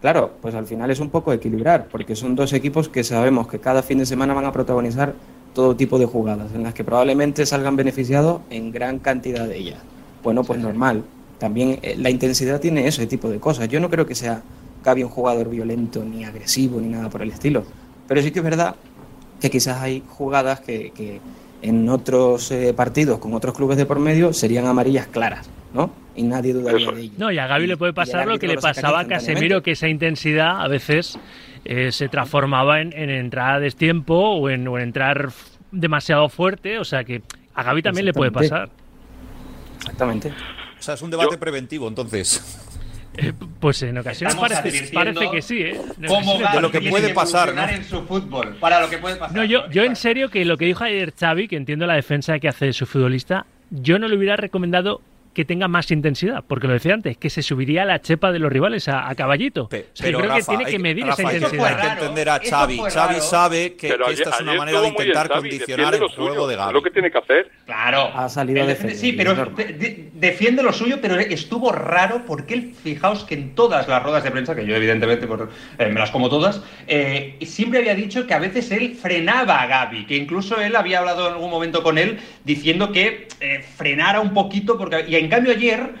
Claro, 0.00 0.32
pues 0.40 0.54
al 0.56 0.66
final 0.66 0.90
es 0.90 0.98
un 0.98 1.10
poco 1.10 1.32
equilibrar, 1.32 1.86
porque 1.88 2.16
son 2.16 2.34
dos 2.34 2.52
equipos 2.52 2.88
que 2.88 3.04
sabemos 3.04 3.46
que 3.46 3.60
cada 3.60 3.84
fin 3.84 3.98
de 3.98 4.06
semana 4.06 4.34
van 4.34 4.44
a 4.44 4.52
protagonizar 4.52 5.14
todo 5.54 5.76
tipo 5.76 5.98
de 5.98 6.06
jugadas, 6.06 6.52
en 6.54 6.64
las 6.64 6.74
que 6.74 6.82
probablemente 6.82 7.46
salgan 7.46 7.76
beneficiados 7.76 8.40
en 8.50 8.72
gran 8.72 8.98
cantidad 8.98 9.46
de 9.46 9.56
ellas. 9.56 9.78
Bueno, 10.24 10.42
pues 10.42 10.58
normal, 10.58 11.04
también 11.42 11.80
eh, 11.82 11.96
la 11.98 12.08
intensidad 12.08 12.60
tiene 12.60 12.86
ese 12.86 13.04
tipo 13.08 13.28
de 13.28 13.40
cosas. 13.40 13.66
Yo 13.66 13.80
no 13.80 13.90
creo 13.90 14.06
que 14.06 14.14
sea 14.14 14.42
Gaby 14.84 15.02
un 15.02 15.10
jugador 15.10 15.50
violento, 15.50 16.04
ni 16.04 16.22
agresivo, 16.22 16.80
ni 16.80 16.86
nada 16.86 17.10
por 17.10 17.20
el 17.20 17.30
estilo. 17.30 17.64
Pero 18.06 18.22
sí 18.22 18.30
que 18.30 18.38
es 18.38 18.44
verdad 18.44 18.76
que 19.40 19.50
quizás 19.50 19.82
hay 19.82 20.04
jugadas 20.06 20.60
que, 20.60 21.20
en 21.62 21.88
otros 21.88 22.52
eh, 22.52 22.72
partidos 22.74 23.18
con 23.18 23.34
otros 23.34 23.56
clubes 23.56 23.76
de 23.76 23.86
por 23.86 23.98
medio 23.98 24.32
serían 24.32 24.66
amarillas 24.66 25.08
claras, 25.08 25.50
¿no? 25.74 25.90
Y 26.14 26.22
nadie 26.22 26.52
dudaría 26.52 26.92
de 26.92 27.00
ello. 27.00 27.14
No, 27.18 27.32
y 27.32 27.38
a 27.38 27.48
Gaby 27.48 27.66
le 27.66 27.76
puede 27.76 27.92
pasar 27.92 28.28
lo 28.28 28.38
que 28.38 28.46
le 28.46 28.58
pasaba 28.58 29.00
a 29.00 29.08
Casemiro, 29.08 29.64
que 29.64 29.72
esa 29.72 29.88
intensidad 29.88 30.60
a 30.60 30.68
veces 30.68 31.18
eh, 31.64 31.90
se 31.90 32.08
transformaba 32.08 32.80
en, 32.80 32.92
en 32.92 33.10
entrar 33.10 33.56
a 33.56 33.58
destiempo 33.58 34.14
o 34.14 34.48
en, 34.48 34.68
o 34.68 34.78
en 34.78 34.84
entrar 34.84 35.32
demasiado 35.72 36.28
fuerte. 36.28 36.78
O 36.78 36.84
sea 36.84 37.02
que 37.02 37.22
a 37.52 37.64
Gaby 37.64 37.82
también 37.82 38.06
le 38.06 38.12
puede 38.12 38.30
pasar. 38.30 38.70
Exactamente. 39.80 40.32
O 40.82 40.84
sea, 40.84 40.94
es 40.94 41.02
un 41.02 41.12
debate 41.12 41.38
preventivo, 41.38 41.86
entonces. 41.86 42.42
Eh, 43.16 43.32
pues 43.60 43.80
en 43.84 43.98
ocasiones 43.98 44.34
parece, 44.34 44.90
parece, 44.92 45.30
que 45.30 45.40
sí, 45.40 45.60
¿eh? 45.60 45.80
de 45.96 46.60
lo 46.60 46.72
que 46.72 46.80
puede 46.80 47.14
pasar, 47.14 47.54
¿no? 47.54 47.68
en 47.68 47.84
su 47.84 48.02
fútbol, 48.02 48.56
para 48.56 48.80
lo 48.80 48.90
que 48.90 48.98
puede 48.98 49.14
pasar. 49.14 49.36
No, 49.36 49.44
yo, 49.44 49.70
yo 49.70 49.84
en 49.84 49.94
serio 49.94 50.28
que 50.28 50.44
lo 50.44 50.56
que 50.56 50.64
dijo 50.64 50.82
ayer 50.82 51.14
Xavi, 51.14 51.46
que 51.46 51.54
entiendo 51.54 51.86
la 51.86 51.94
defensa 51.94 52.36
que 52.40 52.48
hace 52.48 52.66
de 52.66 52.72
su 52.72 52.86
futbolista, 52.86 53.46
yo 53.70 54.00
no 54.00 54.08
le 54.08 54.16
hubiera 54.16 54.34
recomendado 54.34 55.02
que 55.32 55.44
tenga 55.44 55.68
más 55.68 55.90
intensidad, 55.90 56.44
porque 56.46 56.66
lo 56.66 56.74
decía 56.74 56.94
antes, 56.94 57.16
que 57.16 57.30
se 57.30 57.42
subiría 57.42 57.84
la 57.84 58.00
chepa 58.00 58.32
de 58.32 58.38
los 58.38 58.52
rivales 58.52 58.88
a, 58.88 59.12
caballito. 59.14 59.68
pero 59.68 59.86
yo 59.98 60.18
creo 60.18 60.34
que 60.34 60.42
tiene 60.42 60.64
que 60.64 60.78
medir 60.78 61.06
esa 61.08 61.22
intensidad. 61.22 61.66
Hay 61.66 61.86
que 61.86 61.92
entender 61.92 62.28
a 62.28 62.40
Xavi. 62.40 62.78
Xavi 62.78 63.20
sabe 63.20 63.74
que, 63.74 63.88
esta 63.88 64.30
es 64.30 64.40
una 64.40 64.54
manera 64.54 64.80
de 64.80 64.88
intentar 64.88 65.28
condicionar 65.28 65.94
el 65.94 66.08
juego 66.08 66.46
de 66.46 66.56
Gaby. 66.56 66.72
lo 66.72 66.82
que 66.82 66.90
tiene 66.90 67.10
que 67.10 67.18
hacer. 67.18 67.50
Claro. 67.66 68.10
Ha 68.14 68.28
salido 68.28 68.66
de 68.66 68.94
Sí, 68.94 69.12
pero 69.12 69.34
defiende 70.14 70.62
lo 70.62 70.72
suyo, 70.72 70.98
pero 71.00 71.18
estuvo 71.18 71.72
raro 71.72 72.22
porque 72.26 72.54
él, 72.54 72.74
fijaos 72.74 73.24
que 73.24 73.34
en 73.34 73.54
todas 73.54 73.88
las 73.88 74.02
ruedas 74.02 74.24
de 74.24 74.30
prensa, 74.30 74.54
que 74.54 74.66
yo 74.66 74.74
evidentemente 74.76 75.26
pues, 75.26 75.42
eh, 75.78 75.88
me 75.88 76.00
las 76.00 76.10
como 76.10 76.28
todas, 76.28 76.62
eh, 76.86 77.38
siempre 77.42 77.78
había 77.78 77.94
dicho 77.94 78.26
que 78.26 78.34
a 78.34 78.38
veces 78.38 78.70
él 78.70 78.96
frenaba 79.00 79.62
a 79.62 79.66
Gaby, 79.66 80.06
que 80.06 80.16
incluso 80.16 80.60
él 80.60 80.76
había 80.76 80.98
hablado 80.98 81.28
en 81.28 81.34
algún 81.34 81.50
momento 81.50 81.82
con 81.82 81.98
él 81.98 82.18
diciendo 82.44 82.92
que 82.92 83.28
eh, 83.40 83.64
frenara 83.76 84.20
un 84.20 84.34
poquito 84.34 84.78
porque 84.78 85.04
en 85.24 85.30
cambio 85.30 85.52
ayer 85.52 85.94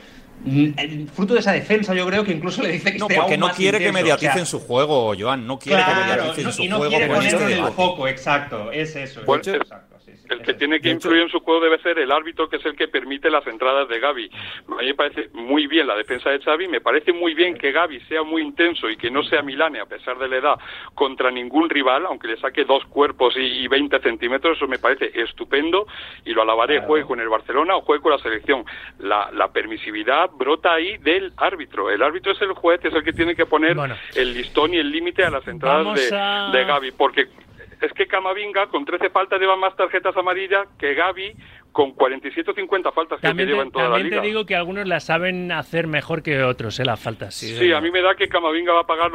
mm, 0.44 1.06
fruto 1.14 1.34
de 1.34 1.40
esa 1.40 1.52
defensa, 1.52 1.94
yo 1.94 2.06
creo 2.06 2.24
que 2.24 2.32
incluso 2.32 2.62
le 2.62 2.72
dice 2.72 2.92
que 2.92 2.98
no, 2.98 3.08
porque 3.08 3.38
no 3.38 3.50
quiere 3.50 3.78
que 3.78 3.92
mediaticen 3.92 4.46
su 4.46 4.60
juego, 4.60 5.14
Joan. 5.18 5.46
No 5.46 5.58
quiere 5.58 5.82
que 5.84 5.94
mediaticen 5.94 6.52
su 6.52 6.62
y 6.62 6.68
no 6.68 6.78
juego. 6.78 6.90
Quiere 6.90 7.06
poner 7.12 7.34
este 7.34 7.52
el 7.52 7.66
foco, 7.72 8.08
exacto. 8.08 8.70
Es 8.72 8.96
eso. 8.96 9.22
Pues, 9.24 9.46
exacto. 9.46 9.91
El 10.32 10.42
que 10.42 10.54
tiene 10.54 10.80
que 10.80 10.90
influir 10.90 11.22
en 11.22 11.28
su 11.28 11.40
juego 11.40 11.60
debe 11.60 11.78
ser 11.78 11.98
el 11.98 12.10
árbitro, 12.10 12.48
que 12.48 12.56
es 12.56 12.66
el 12.66 12.74
que 12.74 12.88
permite 12.88 13.30
las 13.30 13.46
entradas 13.46 13.88
de 13.88 14.00
Gaby. 14.00 14.30
A 14.68 14.80
mí 14.80 14.86
me 14.86 14.94
parece 14.94 15.28
muy 15.32 15.66
bien 15.66 15.86
la 15.86 15.94
defensa 15.94 16.30
de 16.30 16.40
Xavi, 16.40 16.68
me 16.68 16.80
parece 16.80 17.12
muy 17.12 17.34
bien 17.34 17.54
que 17.54 17.72
Gaby 17.72 18.00
sea 18.08 18.22
muy 18.22 18.42
intenso 18.42 18.88
y 18.88 18.96
que 18.96 19.10
no 19.10 19.22
sea 19.22 19.42
Milane, 19.42 19.80
a 19.80 19.86
pesar 19.86 20.18
de 20.18 20.28
la 20.28 20.36
edad, 20.36 20.54
contra 20.94 21.30
ningún 21.30 21.68
rival, 21.68 22.06
aunque 22.06 22.28
le 22.28 22.36
saque 22.38 22.64
dos 22.64 22.84
cuerpos 22.86 23.34
y 23.36 23.68
20 23.68 24.00
centímetros, 24.00 24.56
eso 24.56 24.66
me 24.66 24.78
parece 24.78 25.10
estupendo 25.14 25.86
y 26.24 26.32
lo 26.32 26.42
alabaré, 26.42 26.80
juegue 26.80 27.06
con 27.06 27.20
el 27.20 27.28
Barcelona 27.28 27.76
o 27.76 27.82
juegue 27.82 28.02
con 28.02 28.12
la 28.12 28.18
selección. 28.18 28.64
La, 28.98 29.30
permisividad 29.52 30.30
brota 30.30 30.72
ahí 30.72 30.96
del 30.98 31.32
árbitro. 31.36 31.90
El 31.90 32.02
árbitro 32.02 32.32
es 32.32 32.40
el 32.40 32.52
juez, 32.52 32.82
es 32.84 32.94
el 32.94 33.04
que 33.04 33.12
tiene 33.12 33.34
que 33.34 33.44
poner 33.44 33.76
el 34.14 34.32
listón 34.32 34.72
y 34.72 34.78
el 34.78 34.90
límite 34.90 35.24
a 35.24 35.30
las 35.30 35.46
entradas 35.46 35.94
de, 35.94 36.58
de 36.58 36.64
Gaby, 36.64 36.92
porque 36.92 37.28
es 37.82 37.92
que 37.92 38.06
Camavinga 38.06 38.68
con 38.68 38.84
13 38.84 39.10
faltas 39.10 39.40
lleva 39.40 39.56
más 39.56 39.76
tarjetas 39.76 40.16
amarillas 40.16 40.68
que 40.78 40.94
Gaby 40.94 41.34
con 41.72 41.92
47 41.92 42.50
o 42.50 42.54
50 42.54 42.92
faltas 42.92 43.20
que 43.20 43.32
lleva 43.32 43.62
en 43.62 43.70
toda 43.70 43.88
la 43.88 43.96
liga. 43.96 44.10
También 44.10 44.22
te 44.22 44.26
digo 44.26 44.46
que 44.46 44.54
algunos 44.54 44.86
las 44.86 45.04
saben 45.04 45.50
hacer 45.50 45.86
mejor 45.86 46.22
que 46.22 46.42
otros, 46.42 46.78
¿eh? 46.78 46.84
las 46.84 47.00
faltas. 47.00 47.34
Sí, 47.34 47.72
a 47.72 47.80
mí 47.80 47.90
me 47.90 48.02
da 48.02 48.14
que 48.14 48.28
Camavinga 48.28 48.72
va 48.72 48.80
a 48.80 48.86
pagar 48.86 49.10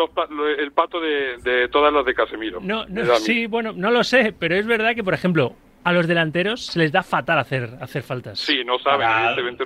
el 0.57 0.71
pato 0.71 0.99
de, 0.99 1.67
todas 1.71 1.93
las 1.93 2.05
de 2.05 2.13
Casemiro. 2.13 2.59
No, 2.61 2.85
no 2.87 3.15
sí, 3.15 3.45
bueno, 3.45 3.73
no 3.73 3.91
lo 3.91 4.03
sé, 4.03 4.33
pero 4.37 4.55
es 4.55 4.65
verdad 4.65 4.95
que, 4.95 5.03
por 5.03 5.13
ejemplo, 5.13 5.53
a 5.87 5.93
los 5.93 6.05
delanteros 6.05 6.65
se 6.65 6.79
les 6.79 6.91
da 6.91 7.01
fatal 7.01 7.39
hacer, 7.39 7.77
hacer 7.79 8.03
faltas. 8.03 8.37
Sí, 8.37 8.61
no 8.65 8.77
saben, 8.77 9.07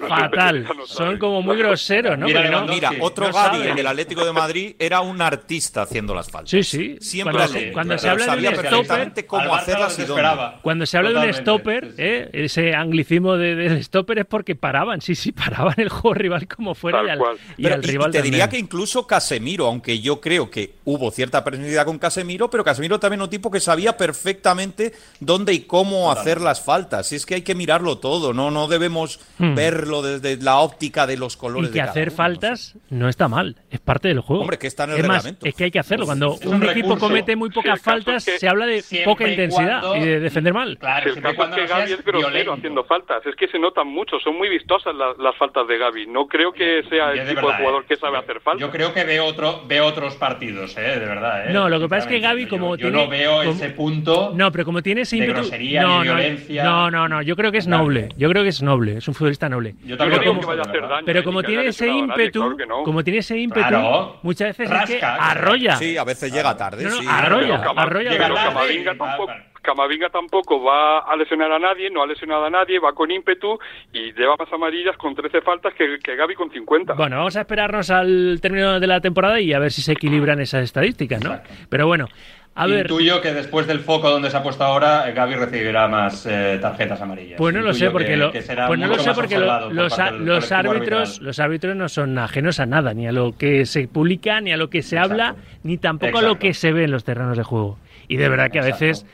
Fatal. 0.08 0.68
Son 0.86 1.18
como 1.18 1.42
muy 1.42 1.58
groseros, 1.58 2.16
¿no? 2.16 2.28
Mira, 2.28 2.62
mira 2.62 2.92
otro 3.00 3.32
Gaby, 3.34 3.70
el 3.70 3.76
del 3.76 3.88
Atlético 3.88 4.24
de 4.24 4.32
Madrid, 4.32 4.76
era 4.78 5.02
un 5.02 5.20
artista 5.20 5.82
haciendo 5.82 6.14
las 6.14 6.30
faltas. 6.30 6.52
Sí, 6.52 6.62
sí. 6.62 6.98
Siempre 7.00 7.34
cuando, 7.34 7.54
se, 7.54 7.72
cuando 7.72 7.98
se 7.98 8.08
habla 8.08 8.36
de 8.36 8.50
un 8.50 8.56
stopper, 8.56 9.26
cómo 9.26 9.56
hacerlas 9.56 9.98
y 9.98 10.04
dónde. 10.04 10.30
Cuando 10.62 10.86
se 10.86 10.98
habla 11.00 11.10
de 11.10 11.28
un 11.28 11.34
stopper, 11.34 11.96
¿eh? 11.98 12.30
ese 12.34 12.76
anglicismo 12.76 13.36
de, 13.36 13.56
del 13.56 13.84
stopper 13.84 14.20
es 14.20 14.26
porque 14.28 14.56
paraban, 14.56 15.02
sí, 15.02 15.16
sí, 15.16 15.32
paraban 15.32 15.74
el 15.78 15.90
juego 15.90 16.14
rival 16.14 16.48
como 16.48 16.76
fuera 16.76 17.04
y 17.04 17.10
al, 17.10 17.20
y 17.58 17.66
al 17.66 17.82
rival 17.82 18.12
Te 18.12 18.22
diría 18.22 18.48
que 18.48 18.60
incluso 18.60 19.08
Casemiro, 19.08 19.66
aunque 19.66 20.00
yo 20.02 20.22
creo 20.22 20.52
que 20.52 20.76
hubo 20.86 21.10
cierta 21.10 21.44
personalidad 21.44 21.86
con 21.86 21.98
Casemiro, 21.98 22.48
pero 22.52 22.64
Casemiro 22.64 23.00
también 23.00 23.24
un 23.24 23.30
tipo 23.30 23.50
que 23.50 23.60
sabía 23.60 23.98
perfectamente 23.98 24.94
dónde 25.20 25.54
y 25.54 25.62
cómo 25.62 26.11
cómo 26.14 26.22
hacer 26.22 26.42
las 26.42 26.64
faltas. 26.64 27.08
Si 27.08 27.16
es 27.16 27.26
que 27.26 27.36
hay 27.36 27.42
que 27.42 27.56
mirarlo 27.56 27.98
todo, 27.98 28.34
no, 28.34 28.52
no 28.52 28.68
debemos 28.68 29.20
hmm. 29.38 29.56
verlo 29.56 30.02
desde 30.02 30.42
la 30.42 30.60
óptica 30.60 31.08
de 31.08 31.18
los 31.18 31.38
colores. 31.38 31.70
Y 31.70 31.74
que 31.74 31.82
hacer 31.82 32.12
faltas 32.12 32.76
no, 32.90 33.10
está 33.10 33.28
mal, 33.28 33.56
es 33.70 33.80
parte 33.80 34.08
del 34.08 34.20
juego. 34.20 34.42
Hombre, 34.42 34.58
que 34.58 34.68
está 34.68 34.84
en 34.86 34.92
el 34.92 34.96
es 34.98 35.02
reglamento. 35.02 35.46
es 35.46 35.56
que 35.56 35.64
hay 35.66 35.72
que 35.72 35.80
hacerlo. 35.80 36.06
Cuando 36.06 36.36
un, 36.46 36.64
equipo 36.64 36.98
comete 36.98 37.36
muy 37.36 37.50
pocas 37.50 37.82
faltas, 37.82 38.24
se 38.24 38.48
habla 38.48 38.66
de 38.66 38.84
poca 39.06 39.28
intensidad 39.28 39.96
y 39.96 40.00
de 40.00 40.20
defender 40.20 40.54
mal. 40.54 40.78
Claro, 40.78 41.14
el 41.14 41.22
caso 41.22 41.44
es 41.44 41.56
que 41.56 41.68
Gaby 41.68 41.92
es 41.94 42.04
grosero 42.04 42.54
haciendo 42.54 42.84
faltas. 42.84 43.26
Es 43.26 43.36
que 43.36 43.48
se 43.48 43.60
notan 43.60 43.88
mucho, 43.88 44.20
son 44.20 44.38
muy 44.38 44.50
vistosas 44.50 44.94
las, 44.96 45.36
faltas 45.38 45.68
de 45.68 45.78
Gaby. 45.78 46.08
No 46.08 46.28
creo 46.28 46.52
que 46.52 46.84
sea 46.90 47.12
el 47.12 47.28
tipo 47.28 47.48
de 47.48 47.58
jugador 47.58 47.86
que 47.86 47.96
sabe 47.96 48.18
hacer 48.18 48.42
faltas. 48.42 48.62
Yo 48.62 48.72
creo 48.72 48.94
que 48.94 49.04
ve, 49.04 49.20
otro, 49.20 49.64
ve 49.68 49.82
otros 49.82 50.16
partidos, 50.16 50.78
¿eh? 50.78 51.00
de 51.00 51.06
verdad. 51.06 51.50
¿eh? 51.50 51.54
No, 51.54 51.70
lo 51.70 51.80
que 51.80 51.88
pasa 51.88 52.04
es 52.04 52.08
que 52.08 52.20
Gaby, 52.20 52.48
como. 52.48 52.76
Yo, 52.76 52.92
no 52.92 53.08
veo 53.08 53.42
ese 53.44 53.70
punto. 53.70 54.32
No, 54.36 54.52
pero 54.52 54.66
como 54.66 54.82
tiene 54.82 55.02
ese 55.02 55.18
ímpetu. 55.18 55.50
no, 55.82 56.01
violencia. 56.02 56.64
No, 56.64 56.92
no, 56.92 57.08
no, 57.08 57.22
yo 57.22 57.36
creo 57.36 57.52
que 57.52 57.58
es 57.60 57.68
noble. 57.68 58.10
Yo 58.18 58.30
creo 58.30 58.44
que 58.44 58.50
es 58.50 58.62
noble, 58.62 58.98
es 58.98 59.08
un 59.08 59.14
futbolista 59.14 59.50
noble. 59.50 59.76
Yo 59.84 59.98
también 59.98 60.22
pero 60.22 60.34
como, 60.34 60.42
que 60.42 60.48
vaya 60.48 60.62
a 60.62 60.66
hacer 60.70 60.88
daño. 60.88 61.06
Pero 61.06 61.24
como 61.24 61.44
tiene 61.44 61.66
ese 61.68 61.88
ímpetu, 61.88 62.58
como 62.84 63.04
tiene 63.04 63.20
ese 63.20 63.38
ímpetu, 63.38 63.78
muchas 64.22 64.58
veces 64.58 64.72
es 64.72 65.00
que 65.00 65.06
arrolla. 65.06 65.76
Sí, 65.76 65.98
a 65.98 66.04
veces 66.04 66.32
llega 66.34 66.56
tarde. 66.56 66.90
sí. 66.90 67.06
Arrolla, 67.08 67.64
arrolla. 67.76 68.10
Pero 68.12 68.36
Camavinga 68.36 68.96
tampoco. 68.96 69.32
Camavinga 69.62 70.10
tampoco 70.10 70.64
va 70.64 71.00
a 71.00 71.16
lesionar 71.16 71.52
a 71.52 71.60
nadie, 71.60 71.90
no 71.90 72.02
ha 72.02 72.08
lesionado 72.08 72.46
a 72.46 72.50
nadie, 72.50 72.80
va 72.80 72.94
con 72.94 73.12
ímpetu 73.12 73.60
y 73.94 74.12
lleva 74.14 74.36
más 74.38 74.52
amarillas 74.52 74.98
con 74.98 75.14
13 75.14 75.42
faltas 75.42 75.74
que, 75.76 76.00
que 76.04 76.16
Gaby 76.16 76.34
con 76.34 76.50
50. 76.52 76.94
Bueno, 76.94 77.18
vamos 77.18 77.36
a 77.38 77.42
esperarnos 77.42 77.92
al 77.92 78.40
término 78.42 78.80
de 78.80 78.88
la 78.88 79.00
temporada 79.02 79.40
y 79.40 79.54
a 79.54 79.60
ver 79.60 79.72
si 79.72 79.82
se 79.82 79.94
equilibran 79.94 80.40
esas 80.40 80.64
estadísticas, 80.64 81.24
¿no? 81.24 81.40
Pero 81.70 81.86
bueno, 81.86 82.08
a 82.54 82.68
ver. 82.68 82.82
Intuyo 82.82 83.22
que 83.22 83.34
después 83.34 83.66
del 83.66 83.80
foco 83.80 84.10
donde 84.10 84.30
se 84.30 84.38
ha 84.38 84.44
puesto 84.44 84.64
ahora, 84.64 85.10
Gaby 85.12 85.36
recibirá 85.36 85.88
más 85.88 86.26
eh, 86.26 86.60
tarjetas 86.62 87.00
amarillas. 87.00 87.38
Pues 87.38 87.54
no 87.54 87.62
lo 87.62 87.74
sé 87.74 87.90
porque, 87.90 88.18
lo, 88.18 88.32
pues 88.32 88.80
no 88.80 88.88
lo 88.88 89.00
sé 89.00 89.14
porque 89.14 89.40
los, 89.40 90.52
árbitros, 90.52 91.22
los 91.22 91.40
árbitros 91.40 91.76
no 91.76 91.88
son 91.88 92.18
ajenos 92.18 92.60
a 92.60 92.66
nada, 92.66 92.94
ni 92.94 93.08
a 93.08 93.14
lo 93.14 93.38
que 93.38 93.66
se 93.66 93.88
publica, 93.88 94.42
ni 94.42 94.52
a 94.52 94.58
lo 94.58 94.70
que 94.70 94.82
se 94.82 94.98
habla, 94.98 95.36
ni 95.64 95.78
tampoco 95.78 96.20
a 96.20 96.22
lo 96.22 96.40
que 96.40 96.54
se 96.54 96.74
ve 96.74 96.84
en 96.84 96.92
los 96.92 97.06
terrenos 97.06 97.38
de 97.38 97.44
juego. 97.44 97.78
Y 98.10 98.18
de 98.18 98.28
verdad 98.28 98.52
que 98.52 98.60
a 98.60 98.64
veces 98.64 99.06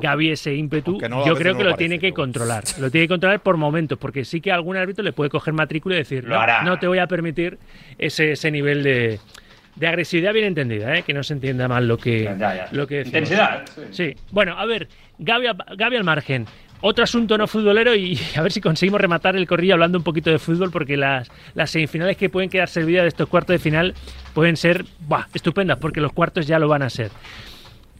Gaby 0.00 0.32
ese 0.32 0.54
ímpetu, 0.54 0.98
yo 1.00 1.36
creo 1.36 1.56
que 1.56 1.62
lo, 1.62 1.76
tiene 1.76 2.00
que 2.00 2.12
controlar. 2.12 2.64
Lo 2.80 2.90
tiene 2.90 3.04
que 3.04 3.10
controlar 3.10 3.40
por 3.40 3.56
momentos, 3.56 3.96
porque 3.96 4.24
sí 4.24 4.40
que 4.40 4.50
algún 4.50 4.76
árbitro 4.76 5.04
le 5.04 5.12
puede 5.12 5.30
coger 5.30 5.54
matrícula 5.54 5.94
y 5.94 5.98
decir, 5.98 6.26
no, 6.26 6.78
te 6.80 6.88
voy 6.88 6.98
a 6.98 7.06
permitir 7.06 7.58
ese, 7.96 8.32
ese 8.32 8.50
nivel 8.50 8.82
de, 8.82 9.20
de 9.76 9.86
agresividad 9.86 10.32
bien 10.32 10.46
entendida, 10.46 10.96
¿eh? 10.96 11.02
que 11.02 11.12
no 11.12 11.22
se 11.22 11.34
entienda 11.34 11.68
mal 11.68 11.86
lo 11.86 11.98
que, 11.98 12.34
Lo 12.72 12.86
que 12.86 13.02
Intensidad. 13.02 13.64
Sí. 13.90 14.16
Bueno, 14.30 14.58
a 14.58 14.64
ver, 14.64 14.88
Gaby, 15.18 15.46
Gaby 15.76 15.96
al 15.96 16.04
margen. 16.04 16.46
Otro 16.82 17.04
asunto 17.04 17.38
no 17.38 17.46
futbolero 17.46 17.94
y 17.94 18.18
a 18.36 18.42
ver 18.42 18.52
si 18.52 18.60
conseguimos 18.60 19.00
rematar 19.00 19.34
el 19.36 19.46
corrillo 19.46 19.74
hablando 19.74 19.98
un 19.98 20.04
poquito 20.04 20.30
de 20.30 20.38
fútbol 20.38 20.70
porque 20.70 20.96
las, 20.96 21.30
las 21.54 21.70
semifinales 21.70 22.16
que 22.16 22.28
pueden 22.28 22.50
quedar 22.50 22.68
servidas 22.68 23.04
de 23.04 23.08
estos 23.08 23.28
cuartos 23.28 23.54
de 23.54 23.58
final 23.58 23.94
pueden 24.34 24.56
ser 24.56 24.84
estupendas 25.32 25.78
porque 25.78 26.00
los 26.00 26.12
cuartos 26.12 26.46
ya 26.46 26.58
lo 26.58 26.68
van 26.68 26.82
a 26.82 26.90
ser. 26.90 27.10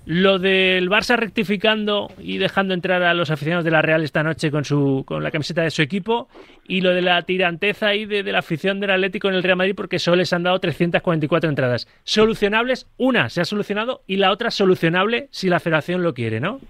Lo 0.06 0.38
del 0.38 0.88
Barça 0.88 1.16
rectificando 1.16 2.12
y 2.18 2.38
dejando 2.38 2.75
entrar 2.75 3.02
a 3.02 3.12
los 3.12 3.32
aficionados 3.32 3.64
de 3.64 3.72
la 3.72 3.82
Real 3.82 4.04
esta 4.04 4.22
noche 4.22 4.52
con, 4.52 4.64
su, 4.64 5.02
con 5.04 5.25
la 5.25 5.32
camiseta 5.32 5.62
de 5.62 5.70
su 5.72 5.82
equipo. 5.82 6.28
Y 6.68 6.80
lo 6.80 6.94
de 6.94 7.02
la 7.02 7.20
tiranteza 7.22 7.88
ahí 7.88 8.06
de, 8.06 8.22
de 8.22 8.30
la 8.30 8.38
afición 8.38 8.78
del 8.78 8.92
Atlético 8.92 9.28
en 9.28 9.34
el 9.34 9.42
Real 9.42 9.56
Madrid 9.56 9.75
porque 9.76 9.98
solo 9.98 10.18
les 10.18 10.32
han 10.32 10.44
dado 10.44 10.60
344 10.60 11.50
entradas. 11.50 11.88
Solucionables, 12.04 12.88
una 12.96 13.28
se 13.28 13.40
ha 13.40 13.44
solucionado 13.44 14.02
y 14.06 14.16
la 14.16 14.30
otra 14.30 14.52
solucionable 14.52 15.26
si 15.32 15.48
la 15.48 15.58
federación 15.58 16.04
lo 16.04 16.14
quiere, 16.14 16.38
¿no? 16.38 16.60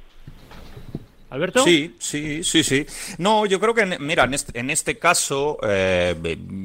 Alberto. 1.36 1.64
Sí, 1.64 1.94
sí, 1.98 2.42
sí, 2.42 2.64
sí. 2.64 2.86
No, 3.18 3.46
yo 3.46 3.60
creo 3.60 3.74
que, 3.74 3.86
mira, 3.98 4.24
en 4.24 4.34
este, 4.34 4.58
en 4.58 4.70
este 4.70 4.98
caso, 4.98 5.58
eh, 5.62 6.14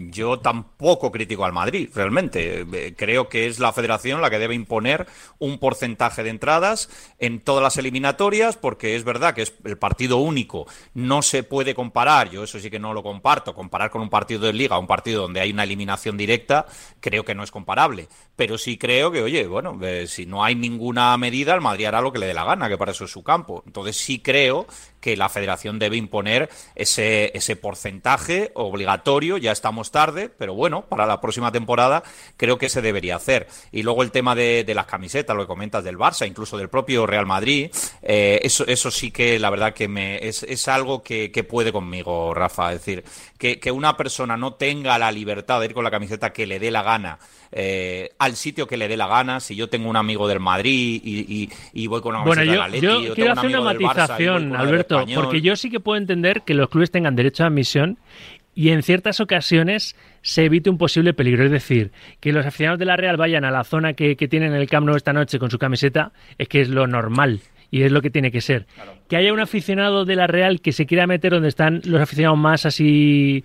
yo 0.09 0.39
tampoco 0.39 1.11
critico 1.11 1.45
al 1.45 1.53
Madrid, 1.53 1.89
realmente. 1.93 2.61
Eh, 2.61 2.93
creo 2.97 3.29
que 3.29 3.47
es 3.47 3.59
la 3.59 3.73
federación 3.73 4.21
la 4.21 4.29
que 4.29 4.39
debe 4.39 4.55
imponer 4.55 5.07
un 5.39 5.59
porcentaje 5.59 6.23
de 6.23 6.29
entradas 6.29 6.89
en 7.19 7.39
todas 7.39 7.63
las 7.63 7.77
eliminatorias, 7.77 8.57
porque 8.57 8.95
es 8.95 9.03
verdad 9.03 9.33
que 9.33 9.43
es 9.43 9.53
el 9.63 9.77
partido 9.77 10.17
único. 10.17 10.67
No 10.93 11.21
se 11.21 11.43
puede 11.43 11.75
comparar, 11.75 12.29
yo 12.29 12.43
eso 12.43 12.59
sí 12.59 12.69
que 12.69 12.79
no 12.79 12.93
lo 12.93 13.03
comparto, 13.03 13.53
comparar 13.53 13.91
con 13.91 14.01
un 14.01 14.09
partido 14.09 14.41
de 14.41 14.53
liga, 14.53 14.77
un 14.77 14.87
partido 14.87 15.21
donde 15.21 15.41
hay 15.41 15.51
una 15.51 15.63
eliminación 15.63 16.17
directa, 16.17 16.65
creo 16.99 17.23
que 17.23 17.35
no 17.35 17.43
es 17.43 17.51
comparable. 17.51 18.07
Pero 18.35 18.57
sí 18.57 18.77
creo 18.77 19.11
que, 19.11 19.21
oye, 19.21 19.45
bueno, 19.45 19.77
eh, 19.83 20.07
si 20.07 20.25
no 20.25 20.43
hay 20.43 20.55
ninguna 20.55 21.15
medida, 21.17 21.53
el 21.53 21.61
Madrid 21.61 21.85
hará 21.85 22.01
lo 22.01 22.11
que 22.11 22.19
le 22.19 22.27
dé 22.27 22.33
la 22.33 22.45
gana, 22.45 22.69
que 22.69 22.77
para 22.77 22.91
eso 22.91 23.05
es 23.05 23.11
su 23.11 23.23
campo. 23.23 23.63
Entonces 23.65 23.97
sí 23.97 24.19
creo 24.19 24.60
que 25.01 25.17
la 25.17 25.27
federación 25.27 25.79
debe 25.79 25.97
imponer 25.97 26.49
ese, 26.75 27.31
ese 27.35 27.55
porcentaje 27.55 28.51
obligatorio. 28.53 29.37
Ya 29.37 29.51
estamos 29.51 29.91
tarde, 29.91 30.29
pero 30.29 30.53
bueno, 30.53 30.83
para 30.83 31.05
la 31.05 31.19
próxima 31.19 31.51
temporada 31.51 32.03
creo 32.37 32.57
que 32.57 32.69
se 32.69 32.81
debería 32.81 33.15
hacer. 33.17 33.47
Y 33.71 33.83
luego 33.83 34.03
el 34.03 34.11
tema 34.11 34.35
de, 34.35 34.71
las 34.73 34.85
camisetas, 34.85 35.35
lo 35.35 35.43
que 35.43 35.47
comentas 35.47 35.83
del 35.83 35.97
Barça, 35.97 36.27
incluso 36.27 36.57
del 36.57 36.69
propio 36.69 37.05
Real 37.05 37.25
Madrid, 37.25 37.71
eh, 38.01 38.39
eso, 38.43 38.65
eso 38.67 38.91
sí 38.91 39.11
que 39.11 39.37
la 39.39 39.49
verdad 39.49 39.73
que 39.73 39.87
me, 39.87 40.25
es, 40.25 40.43
es 40.43 40.67
algo 40.67 41.03
que, 41.03 41.31
que, 41.31 41.43
puede 41.43 41.73
conmigo, 41.73 42.33
Rafa. 42.33 42.71
Es 42.71 42.79
decir, 42.79 43.03
que, 43.37 43.59
que 43.59 43.71
una 43.71 43.97
persona 43.97 44.37
no 44.37 44.53
tenga 44.53 44.97
la 44.97 45.11
libertad 45.11 45.59
de 45.59 45.65
ir 45.65 45.73
con 45.73 45.83
la 45.83 45.91
camiseta 45.91 46.31
que 46.31 46.45
le 46.45 46.59
dé 46.59 46.71
la 46.71 46.83
gana 46.83 47.19
eh, 47.53 48.11
al 48.17 48.35
sitio 48.37 48.65
que 48.65 48.77
le 48.77 48.87
dé 48.87 48.95
la 48.95 49.07
gana. 49.07 49.39
Si 49.39 49.55
yo 49.55 49.69
tengo 49.69 49.89
un 49.89 49.97
amigo 49.97 50.27
del 50.27 50.39
Madrid 50.39 51.01
y, 51.03 51.87
voy 51.87 52.01
con 52.01 52.15
una 52.15 52.23
bueno, 52.23 52.43
yo, 52.43 52.53
yo, 53.01 53.13
quiero 53.13 53.33
hacer 53.33 53.59
una 53.59 53.73
Alberto, 54.55 55.05
porque 55.15 55.41
yo 55.41 55.55
sí 55.55 55.69
que 55.69 55.79
puedo 55.79 55.97
entender 55.97 56.41
que 56.41 56.53
los 56.53 56.69
clubes 56.69 56.91
tengan 56.91 57.15
derecho 57.15 57.43
a 57.43 57.47
admisión 57.47 57.97
y 58.53 58.69
en 58.69 58.83
ciertas 58.83 59.19
ocasiones 59.19 59.95
se 60.21 60.45
evite 60.45 60.69
un 60.69 60.77
posible 60.77 61.13
peligro. 61.13 61.45
Es 61.45 61.51
decir, 61.51 61.91
que 62.19 62.31
los 62.31 62.45
aficionados 62.45 62.79
de 62.79 62.85
la 62.85 62.97
Real 62.97 63.17
vayan 63.17 63.45
a 63.45 63.51
la 63.51 63.63
zona 63.63 63.93
que, 63.93 64.15
que 64.15 64.27
tienen 64.27 64.53
el 64.53 64.67
Camp 64.69 64.85
Nou 64.85 64.95
esta 64.95 65.13
noche 65.13 65.39
con 65.39 65.49
su 65.49 65.57
camiseta 65.57 66.11
es 66.37 66.47
que 66.47 66.61
es 66.61 66.69
lo 66.69 66.87
normal 66.87 67.41
y 67.71 67.83
es 67.83 67.91
lo 67.91 68.01
que 68.01 68.09
tiene 68.09 68.31
que 68.31 68.41
ser. 68.41 68.67
Que 69.07 69.15
haya 69.15 69.31
un 69.31 69.39
aficionado 69.39 70.03
de 70.03 70.15
la 70.15 70.27
Real 70.27 70.59
que 70.59 70.73
se 70.73 70.85
quiera 70.85 71.07
meter 71.07 71.31
donde 71.31 71.47
están 71.47 71.81
los 71.85 72.01
aficionados 72.01 72.37
más 72.37 72.65
así 72.65 73.43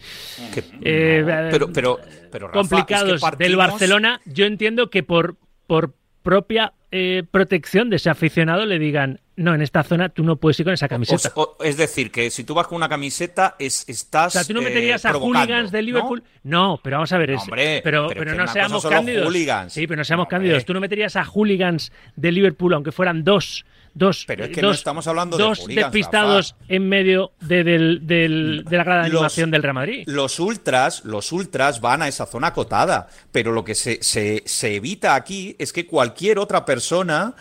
eh, 0.83 1.23
pero, 1.51 1.73
pero, 1.73 2.01
pero 2.31 2.51
complicados 2.51 3.23
del 3.39 3.57
Barcelona, 3.57 4.21
yo 4.27 4.45
entiendo 4.47 4.91
que 4.91 5.05
por, 5.05 5.37
por 5.69 5.95
propia 6.25 6.73
eh, 6.99 7.25
protección 7.31 7.91
de 7.91 7.97
ese 7.97 8.09
aficionado 8.09 8.65
le 8.65 8.79
digan 8.79 9.21
no, 9.37 9.55
en 9.55 9.61
esta 9.61 9.83
zona 9.83 10.09
tú 10.09 10.25
no 10.25 10.37
puedes 10.37 10.59
ir 10.61 10.65
con 10.65 10.73
esa 10.73 10.89
camiseta. 10.89 11.31
es 11.63 11.77
decir, 11.77 12.11
que 12.11 12.31
si 12.31 12.43
tú 12.45 12.55
vas 12.55 12.67
con 12.67 12.77
una 12.77 12.89
camiseta, 12.89 13.55
es, 13.59 13.87
estás. 13.87 14.35
O 14.35 14.39
sea, 14.39 14.45
tú 14.45 14.55
no 14.55 14.63
meterías 14.63 15.05
a 15.05 15.13
hooligans 15.13 15.71
de 15.71 15.83
Liverpool. 15.83 16.23
¿no? 16.43 16.81
pero 16.83 16.97
vamos 16.97 17.13
a 17.13 17.19
ver. 17.19 17.37
pero, 17.85 18.09
pero, 18.09 18.35
no 18.35 18.47
seamos 18.47 18.87
cándidos. 18.87 19.31
Sí, 19.69 19.87
pero 19.87 19.99
no 19.99 20.05
seamos 20.05 20.29
cándidos. 20.29 20.65
Tú 20.65 20.73
no 20.73 20.81
meterías 20.81 21.17
a 21.17 21.25
hooligans 21.25 21.93
de 22.17 22.33
Liverpool, 22.33 22.73
aunque 22.73 22.93
fueran 22.93 23.25
dos 23.25 23.67
dos, 23.97 24.25
Pero 24.27 24.45
es 24.45 24.51
que 24.51 24.61
dos, 24.61 24.77
estamos 24.77 25.07
hablando 25.07 25.39
dos 25.39 25.67
despistados 25.67 26.55
en 26.69 26.89
medio 26.89 27.33
de, 27.41 27.65
de 27.65 28.77
la 28.77 28.85
gran 28.85 29.05
animación 29.07 29.51
del 29.51 29.63
Real 29.63 29.75
Madrid. 29.75 30.05
Los 30.07 30.39
ultras, 30.39 31.05
los 31.05 31.33
ultras 31.33 31.81
van 31.81 32.03
a 32.03 32.09
esa 32.09 32.27
zona 32.27 32.49
acotada, 32.49 33.09
pero 33.33 33.53
lo 33.53 33.65
que 33.65 33.75
se, 33.75 34.01
se, 34.03 34.75
evita 34.75 35.15
aquí 35.15 35.57
es 35.59 35.73
que 35.73 35.87
cualquier 35.87 36.39
otra 36.39 36.65
persona 36.65 37.35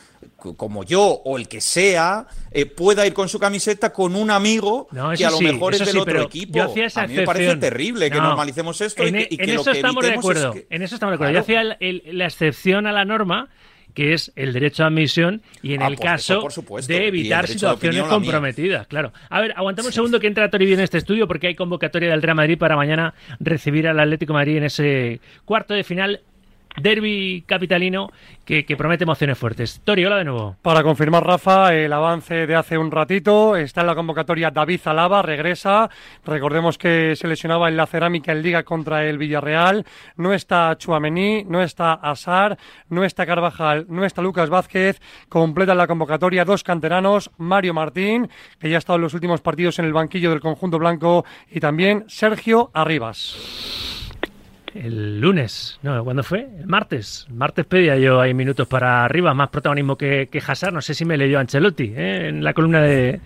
como 0.58 0.84
yo 0.84 1.02
o 1.02 1.38
el 1.38 1.48
que 1.48 1.62
sea, 1.62 2.28
eh, 2.52 2.66
pueda 2.66 3.06
ir 3.06 3.14
con 3.14 3.30
su 3.30 3.40
camiseta 3.40 3.92
con 3.92 4.16
un 4.16 4.30
amigo 4.30 4.88
que 5.18 5.26
a 5.26 5.32
lo 5.32 5.40
mejor 5.40 5.74
es 5.74 5.86
del 5.86 5.98
otro 5.98 6.22
equipo. 6.22 6.62
a 6.62 7.08
mí 7.08 7.16
me 7.16 7.24
parece 7.24 7.56
terrible 7.58 8.12
que 8.12 8.20
normalicemos 8.20 8.80
esto 8.82 9.06
y 9.08 9.12
que, 9.12 9.44
en 9.44 9.50
eso 9.50 9.72
estamos 9.72 10.04
de 10.04 10.14
acuerdo. 10.14 10.54
En 10.70 10.82
eso 10.82 10.96
estamos 10.96 11.14
de 11.14 11.16
acuerdo. 11.16 11.34
Yo 11.34 11.40
hacía 11.40 11.64
la 11.64 12.26
excepción 12.26 12.86
a 12.86 12.92
la 12.92 13.06
norma 13.06 13.50
que 13.96 14.14
es 14.14 14.32
el 14.36 14.54
derecho 14.54 14.84
a 14.84 14.88
admisión 14.88 15.42
y 15.64 15.74
en 15.74 15.82
ah, 15.82 15.88
el 15.88 15.98
caso 15.98 16.48
de 16.86 17.08
evitar 17.08 17.48
situaciones 17.48 18.04
comprometidas, 18.04 18.86
claro. 18.86 19.12
A 19.30 19.42
ver, 19.42 19.54
aguantamos 19.56 19.88
un 19.88 19.94
segundo 19.94 20.20
que 20.20 20.28
entra 20.28 20.52
Toribio 20.52 20.75
en 20.75 20.82
este 20.82 21.00
estudio 21.00 21.28
porque 21.28 21.48
hay 21.48 21.56
convocatoria 21.56 22.12
del 22.12 22.22
Real 22.22 22.36
Madrid 22.36 22.58
para 22.60 22.75
mañana 22.75 23.16
recibir 23.40 23.88
al 23.88 24.00
Atlético 24.00 24.34
Madrid 24.34 24.58
en 24.58 24.66
ese 24.66 25.22
cuarto 25.46 25.74
de 25.74 25.84
final 25.84 26.22
derby 26.77 27.44
capitalino 27.46 28.12
que, 28.46 28.63
promete 28.77 29.03
emociones 29.03 29.38
fuertes. 29.38 29.82
Tori, 29.84 30.05
hola 30.05 30.17
de 30.17 30.25
nuevo. 30.25 30.55
Para 30.62 30.84
confirmar, 30.84 31.25
Rafa, 31.25 31.74
el 31.74 31.91
avance 31.91 32.46
de 32.46 32.55
hace 32.55 32.77
un 32.77 32.91
ratito, 32.91 33.55
está 33.55 33.82
en 33.82 33.88
la 33.88 33.96
convocatoria 33.96 34.51
David 34.51 34.82
Zalaba, 34.82 35.22
regresa. 35.22 35.89
Recordemos 36.25 36.77
que 36.77 37.15
se 37.15 37.27
lesionaba 37.27 37.70
en 37.70 37.77
la 37.77 37.88
cerámica 37.88 38.32
en 38.32 38.44
Liga 38.44 38.63
contra 38.63 39.03
el 39.05 39.17
Villarreal. 39.17 39.86
No 40.17 40.34
está 40.34 40.75
Chuamení, 40.77 41.44
no 41.46 41.62
está 41.62 41.94
Asar, 41.94 42.58
no 42.89 43.03
está 43.03 43.25
Carvajal, 43.25 43.86
no 43.89 44.05
está 44.05 44.22
Lucas 44.22 44.50
Vázquez. 44.50 45.01
Completan 45.27 45.77
la 45.77 45.88
convocatoria 45.88 46.46
dos 46.46 46.63
canteranos, 46.63 47.32
Mario 47.38 47.74
Martín, 47.74 48.29
que 48.60 48.70
ya 48.70 48.77
ha 48.77 48.79
estado 48.79 48.98
en 48.98 49.03
los 49.03 49.13
últimos 49.13 49.41
partidos 49.41 49.79
en 49.79 49.86
el 49.86 49.94
banquillo 49.94 50.29
del 50.29 50.39
conjunto 50.39 50.77
blanco, 50.77 51.25
y 51.50 51.60
también 51.60 52.05
Sergio 52.08 52.70
Arribas 52.74 54.05
el 54.75 55.22
lunes, 55.22 55.79
no, 55.84 56.03
¿cuándo 56.03 56.22
fue? 56.22 56.48
El 56.60 56.67
martes. 56.67 57.25
Martes 57.29 57.65
pedía 57.65 57.98
yo 57.98 58.20
ahí 58.20 58.34
minutos 58.34 58.67
para 58.67 59.05
arriba, 59.05 59.34
más 59.34 59.50
protagonismo 59.50 59.98
que, 59.98 60.27
que. 60.29 60.41
No 60.72 60.82
sé 60.82 60.94
si 60.94 61.05
me 61.05 61.17
leyó 61.17 61.39
Ancelotti 61.39 61.94
¿eh? 61.96 62.27
en 62.27 62.44
la 62.44 62.53
columna 62.53 62.82
de, 62.82 63.22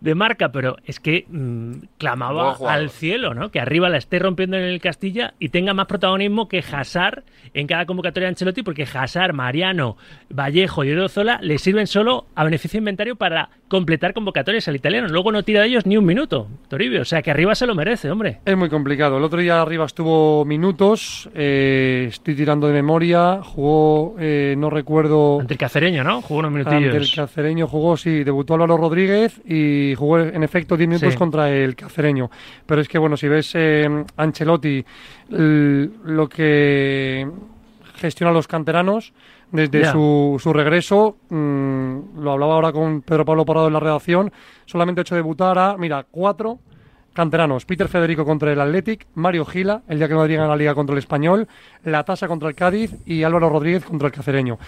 de 0.00 0.14
marca, 0.14 0.50
pero 0.50 0.76
es 0.84 0.98
que 1.00 1.26
mm, 1.28 1.72
clamaba 1.98 2.56
al 2.68 2.90
cielo, 2.90 3.34
¿no? 3.34 3.50
Que 3.50 3.60
arriba 3.60 3.88
la 3.88 3.98
esté 3.98 4.18
rompiendo 4.18 4.56
en 4.56 4.64
el 4.64 4.80
Castilla 4.80 5.34
y 5.38 5.50
tenga 5.50 5.74
más 5.74 5.86
protagonismo 5.86 6.48
que 6.48 6.64
Hazard 6.70 7.24
en 7.54 7.66
cada 7.66 7.86
convocatoria 7.86 8.26
de 8.26 8.30
Ancelotti, 8.30 8.62
porque 8.62 8.86
Hazard, 8.92 9.34
Mariano, 9.34 9.96
Vallejo 10.30 10.84
y 10.84 10.92
Orozola 10.92 11.38
le 11.42 11.58
sirven 11.58 11.86
solo 11.86 12.26
a 12.34 12.44
beneficio 12.44 12.78
inventario 12.78 13.16
para 13.16 13.50
completar 13.68 14.14
convocatorias 14.14 14.66
al 14.68 14.76
italiano. 14.76 15.08
Luego 15.08 15.32
no 15.32 15.42
tira 15.42 15.60
de 15.60 15.68
ellos 15.68 15.86
ni 15.86 15.96
un 15.96 16.04
minuto, 16.04 16.48
Toribio. 16.68 17.02
O 17.02 17.04
sea 17.04 17.22
que 17.22 17.30
arriba 17.30 17.54
se 17.54 17.66
lo 17.66 17.74
merece, 17.74 18.10
hombre. 18.10 18.40
Es 18.44 18.56
muy 18.56 18.68
complicado. 18.68 19.18
El 19.18 19.24
otro 19.24 19.40
día 19.40 19.60
arriba 19.60 19.84
estuvo 19.84 20.44
minutos, 20.44 21.28
eh, 21.34 22.06
estoy 22.08 22.34
tirando 22.34 22.66
de 22.66 22.72
memoria, 22.72 23.40
jugó, 23.42 24.16
eh, 24.18 24.54
no 24.56 24.70
recuerdo... 24.70 25.40
Ante 25.40 25.54
el 25.54 25.58
Cacereño, 25.58 26.04
¿no? 26.04 26.22
Jugó 26.22 26.40
unos 26.40 26.52
minutillos. 26.52 26.94
Ante 26.94 26.96
el 26.96 27.14
Cacereño 27.14 27.66
jugó, 27.68 27.96
sí, 27.96 28.24
debutó 28.24 28.54
Álvaro 28.54 28.76
Rodríguez 28.76 29.40
y 29.44 29.89
jugó 29.94 30.18
en 30.18 30.42
efecto 30.42 30.76
10 30.76 30.88
minutos 30.88 31.16
contra 31.16 31.50
el 31.50 31.76
Cacereño. 31.76 32.30
Pero 32.66 32.80
es 32.80 32.88
que, 32.88 32.98
bueno, 32.98 33.16
si 33.16 33.28
ves 33.28 33.52
eh, 33.54 34.04
Ancelotti, 34.16 34.84
lo 35.28 36.28
que 36.28 37.28
gestiona 37.96 38.32
los 38.32 38.48
canteranos 38.48 39.12
desde 39.52 39.84
su, 39.86 40.38
su, 40.40 40.52
regreso, 40.52 41.16
mm, 41.28 42.20
lo 42.20 42.32
hablaba 42.32 42.54
ahora 42.54 42.72
con 42.72 43.02
Pedro 43.02 43.24
Pablo 43.24 43.44
Parado 43.44 43.66
en 43.66 43.72
la 43.72 43.80
redacción, 43.80 44.32
solamente 44.64 45.00
ha 45.00 45.02
hecho 45.02 45.16
debutar 45.16 45.58
a, 45.58 45.76
mira, 45.76 46.06
cuatro 46.10 46.60
canteranos. 47.12 47.64
Peter 47.64 47.88
Federico 47.88 48.24
contra 48.24 48.52
el 48.52 48.60
Athletic, 48.60 49.06
Mario 49.14 49.44
Gila, 49.44 49.82
el 49.88 49.98
día 49.98 50.08
que 50.08 50.14
Madrid 50.14 50.36
gana 50.36 50.48
la 50.48 50.56
Liga 50.56 50.74
contra 50.74 50.94
el 50.94 50.98
Español, 50.98 51.48
La 51.84 52.04
Tasa 52.04 52.28
contra 52.28 52.48
el 52.48 52.54
Cádiz 52.54 52.94
y 53.04 53.22
Álvaro 53.22 53.48
Rodríguez 53.48 53.84
contra 53.84 54.06
el 54.06 54.12
Cacereño. 54.12 54.58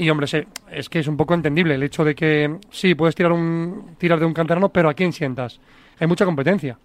Y 0.00 0.08
hombre, 0.08 0.26
es 0.72 0.88
que 0.88 0.98
es 0.98 1.08
un 1.08 1.18
poco 1.18 1.34
entendible 1.34 1.74
el 1.74 1.82
hecho 1.82 2.06
de 2.06 2.14
que 2.14 2.56
sí, 2.70 2.94
puedes 2.94 3.14
tirar, 3.14 3.32
un, 3.32 3.96
tirar 3.98 4.18
de 4.18 4.24
un 4.24 4.32
canterano, 4.32 4.70
pero 4.70 4.88
¿a 4.88 4.94
quién 4.94 5.12
sientas? 5.12 5.60
Hay 5.98 6.06
mucha 6.06 6.24
competencia. 6.24 6.78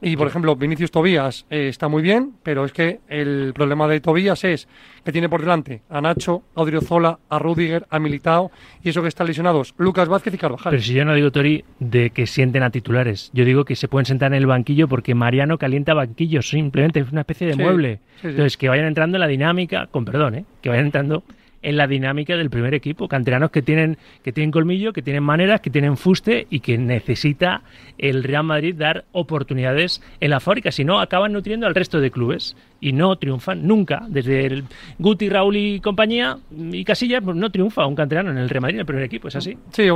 Y 0.00 0.16
por 0.16 0.28
ejemplo, 0.28 0.56
Vinicius 0.56 0.90
Tobías 0.90 1.44
eh, 1.50 1.68
está 1.68 1.88
muy 1.88 2.00
bien, 2.00 2.32
pero 2.42 2.64
es 2.64 2.72
que 2.72 3.00
el 3.06 3.52
problema 3.54 3.86
de 3.86 4.00
Tobías 4.00 4.44
es 4.44 4.66
que 5.04 5.12
tiene 5.12 5.28
por 5.28 5.42
delante 5.42 5.82
a 5.90 6.00
Nacho, 6.00 6.42
a 6.54 6.62
Odriozola, 6.62 7.18
a 7.28 7.38
Rudiger, 7.38 7.86
a 7.90 7.98
Militao 7.98 8.50
y 8.82 8.88
eso 8.88 9.02
que 9.02 9.08
están 9.08 9.26
lesionados, 9.26 9.74
Lucas 9.76 10.08
Vázquez 10.08 10.32
y 10.32 10.38
Carvajal. 10.38 10.70
Pero 10.70 10.82
si 10.82 10.94
yo 10.94 11.04
no 11.04 11.12
digo, 11.12 11.30
Tori, 11.30 11.66
de 11.80 12.08
que 12.08 12.26
sienten 12.26 12.62
a 12.62 12.70
titulares, 12.70 13.30
yo 13.34 13.44
digo 13.44 13.66
que 13.66 13.76
se 13.76 13.88
pueden 13.88 14.06
sentar 14.06 14.32
en 14.32 14.38
el 14.38 14.46
banquillo 14.46 14.88
porque 14.88 15.14
Mariano 15.14 15.58
calienta 15.58 15.92
banquillos, 15.92 16.48
simplemente 16.48 17.00
es 17.00 17.12
una 17.12 17.20
especie 17.20 17.46
de 17.46 17.56
mueble. 17.56 18.00
Entonces, 18.22 18.56
que 18.56 18.70
vayan 18.70 18.86
entrando 18.86 19.18
en 19.18 19.20
la 19.20 19.28
dinámica, 19.28 19.86
con 19.88 20.06
perdón, 20.06 20.36
¿eh? 20.36 20.44
que 20.62 20.70
vayan 20.70 20.86
entrando 20.86 21.24
en 21.62 21.76
la 21.76 21.86
dinámica 21.86 22.36
del 22.36 22.50
primer 22.50 22.74
equipo. 22.74 23.08
Canteranos 23.08 23.50
que 23.50 23.62
tienen, 23.62 23.98
que 24.22 24.32
tienen 24.32 24.50
colmillo, 24.50 24.92
que 24.92 25.02
tienen 25.02 25.22
maneras, 25.22 25.60
que 25.60 25.70
tienen 25.70 25.96
fuste 25.96 26.46
y 26.50 26.60
que 26.60 26.78
necesita 26.78 27.62
el 27.98 28.24
Real 28.24 28.44
Madrid 28.44 28.74
dar 28.76 29.04
oportunidades 29.12 30.02
en 30.20 30.30
la 30.30 30.40
fábrica. 30.40 30.72
Si 30.72 30.84
no, 30.84 31.00
acaban 31.00 31.32
nutriendo 31.32 31.66
al 31.66 31.74
resto 31.74 32.00
de 32.00 32.10
clubes 32.10 32.56
y 32.80 32.92
no 32.92 33.16
triunfan 33.16 33.66
nunca. 33.66 34.06
Desde 34.08 34.46
el 34.46 34.64
Guti, 34.98 35.28
Raúl 35.28 35.56
y 35.56 35.80
compañía 35.80 36.38
y 36.50 36.84
Casillas, 36.84 37.22
pues 37.22 37.36
no 37.36 37.50
triunfa 37.50 37.86
un 37.86 37.94
canterano 37.94 38.30
en 38.30 38.38
el 38.38 38.48
Real 38.48 38.62
Madrid, 38.62 38.76
en 38.76 38.80
el 38.80 38.86
primer 38.86 39.04
equipo. 39.04 39.28
Es 39.28 39.36
así. 39.36 39.56
Sí, 39.72 39.88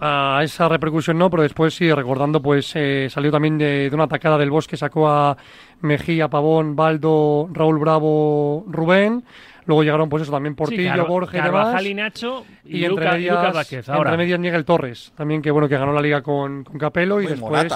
a 0.00 0.40
esa 0.42 0.68
repercusión 0.68 1.18
no, 1.18 1.30
pero 1.30 1.42
después 1.42 1.74
sí, 1.74 1.90
recordando, 1.92 2.42
pues 2.42 2.72
eh, 2.74 3.08
salió 3.10 3.30
también 3.30 3.56
de, 3.56 3.90
una 3.92 4.04
atacada 4.04 4.36
del 4.36 4.50
Bosque, 4.50 4.76
sacó 4.76 5.08
a 5.08 5.36
Mejía, 5.80 6.28
Pavón, 6.28 6.76
Baldo, 6.76 7.48
Raúl 7.52 7.78
Bravo, 7.78 8.64
Rubén. 8.68 9.24
Luego 9.66 9.82
llegaron, 9.82 10.08
pues 10.08 10.22
eso, 10.22 10.32
también 10.32 10.54
Portillo, 10.54 10.94
sí, 10.94 11.00
Borges 11.08 11.42
y 11.84 11.94
Nacho 11.94 12.44
y, 12.64 12.84
entre, 12.84 13.10
medias, 13.10 13.52
Vázquez, 13.52 13.88
ahora. 13.88 14.10
entre 14.10 14.24
medias 14.24 14.38
Miguel 14.38 14.64
Torres, 14.64 15.12
también 15.16 15.42
que 15.42 15.50
bueno 15.50 15.68
que 15.68 15.76
ganó 15.76 15.92
la 15.92 16.00
liga 16.00 16.22
con, 16.22 16.62
con 16.62 16.78
Capello 16.78 17.20
y 17.20 17.26
después 17.26 17.66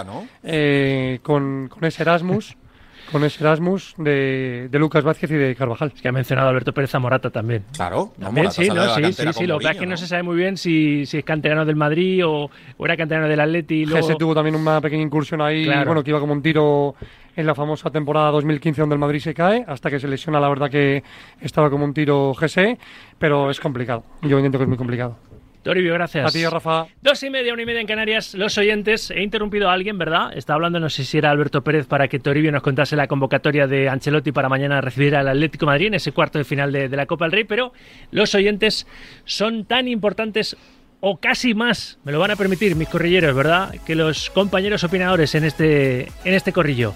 eh, 0.44 1.18
con, 1.22 1.68
con 1.68 1.84
ese 1.84 2.02
Erasmus. 2.02 2.56
con 3.10 3.24
ese 3.24 3.42
Erasmus 3.42 3.94
de, 3.98 4.68
de, 4.70 4.78
Lucas 4.78 5.02
Vázquez 5.02 5.30
y 5.32 5.34
de 5.34 5.56
Carvajal. 5.56 5.92
Es 5.94 6.00
que 6.00 6.08
ha 6.08 6.12
mencionado 6.12 6.48
Alberto 6.48 6.72
Pérez 6.72 6.94
a 6.94 6.98
Morata 6.98 7.30
también. 7.30 7.64
Claro, 7.74 8.12
también, 8.18 8.50
sí, 8.52 8.68
no, 8.68 8.94
sí, 8.94 9.12
sí, 9.12 9.32
sí, 9.32 9.46
Lo 9.46 9.58
que 9.58 9.64
pasa 9.64 9.72
es 9.72 9.80
que 9.80 9.86
no, 9.86 9.96
se 9.96 10.06
sabe 10.06 10.22
muy 10.22 10.36
bien 10.36 10.56
si, 10.56 11.06
si 11.06 11.18
es 11.18 11.24
canterano 11.24 11.64
del 11.64 11.76
Madrid 11.76 12.24
o, 12.24 12.50
o 12.76 12.84
era 12.84 12.96
canterano 12.96 13.28
del 13.28 13.40
Atleti. 13.40 13.84
Luego... 13.84 14.06
Gese 14.06 14.16
tuvo 14.18 14.34
también 14.34 14.54
una 14.54 14.80
pequeña 14.80 15.02
incursión 15.02 15.40
ahí, 15.40 15.66
bueno, 15.66 16.04
que 16.04 16.10
iba 16.10 16.20
como 16.20 16.32
un 16.32 16.42
tiro 16.42 16.94
en 17.40 17.46
la 17.46 17.54
famosa 17.54 17.90
temporada 17.90 18.30
2015 18.30 18.80
donde 18.80 18.94
el 18.94 18.98
Madrid 19.00 19.20
se 19.20 19.34
cae, 19.34 19.64
hasta 19.66 19.90
que 19.90 19.98
se 19.98 20.06
lesiona, 20.06 20.38
la 20.38 20.48
verdad 20.48 20.70
que 20.70 21.02
estaba 21.40 21.70
como 21.70 21.84
un 21.84 21.94
tiro 21.94 22.34
GC, 22.34 22.78
pero 23.18 23.50
es 23.50 23.58
complicado. 23.58 24.04
Yo 24.22 24.36
entiendo 24.36 24.58
que 24.58 24.64
es 24.64 24.68
muy 24.68 24.78
complicado. 24.78 25.16
Toribio, 25.62 25.92
gracias. 25.92 26.26
A 26.26 26.30
ti, 26.30 26.46
Rafa. 26.46 26.86
Dos 27.02 27.22
y 27.22 27.28
media, 27.28 27.52
una 27.52 27.62
y 27.62 27.66
media 27.66 27.82
en 27.82 27.86
Canarias. 27.86 28.34
Los 28.34 28.56
oyentes, 28.56 29.10
he 29.10 29.22
interrumpido 29.22 29.68
a 29.68 29.74
alguien, 29.74 29.98
¿verdad? 29.98 30.32
Está 30.34 30.54
hablando, 30.54 30.80
no 30.80 30.88
sé 30.88 31.04
si 31.04 31.18
era 31.18 31.30
Alberto 31.30 31.62
Pérez, 31.62 31.86
para 31.86 32.08
que 32.08 32.18
Toribio 32.18 32.50
nos 32.50 32.62
contase 32.62 32.96
la 32.96 33.06
convocatoria 33.06 33.66
de 33.66 33.88
Ancelotti 33.88 34.32
para 34.32 34.48
mañana 34.48 34.80
recibir 34.80 35.14
al 35.16 35.28
Atlético 35.28 35.66
Madrid 35.66 35.88
en 35.88 35.94
ese 35.94 36.12
cuarto 36.12 36.38
de 36.38 36.44
final 36.44 36.72
de, 36.72 36.88
de 36.88 36.96
la 36.96 37.04
Copa 37.04 37.26
del 37.26 37.32
Rey, 37.32 37.44
pero 37.44 37.72
los 38.10 38.34
oyentes 38.34 38.86
son 39.24 39.66
tan 39.66 39.86
importantes 39.86 40.56
o 41.00 41.16
casi 41.16 41.54
más, 41.54 41.98
me 42.04 42.12
lo 42.12 42.20
van 42.20 42.30
a 42.30 42.36
permitir 42.36 42.76
mis 42.76 42.88
corrilleros, 42.88 43.34
¿verdad? 43.34 43.74
Que 43.86 43.94
los 43.94 44.30
compañeros 44.30 44.84
opinadores 44.84 45.34
en 45.34 45.44
este, 45.44 46.02
en 46.24 46.34
este 46.34 46.52
corrillo. 46.52 46.94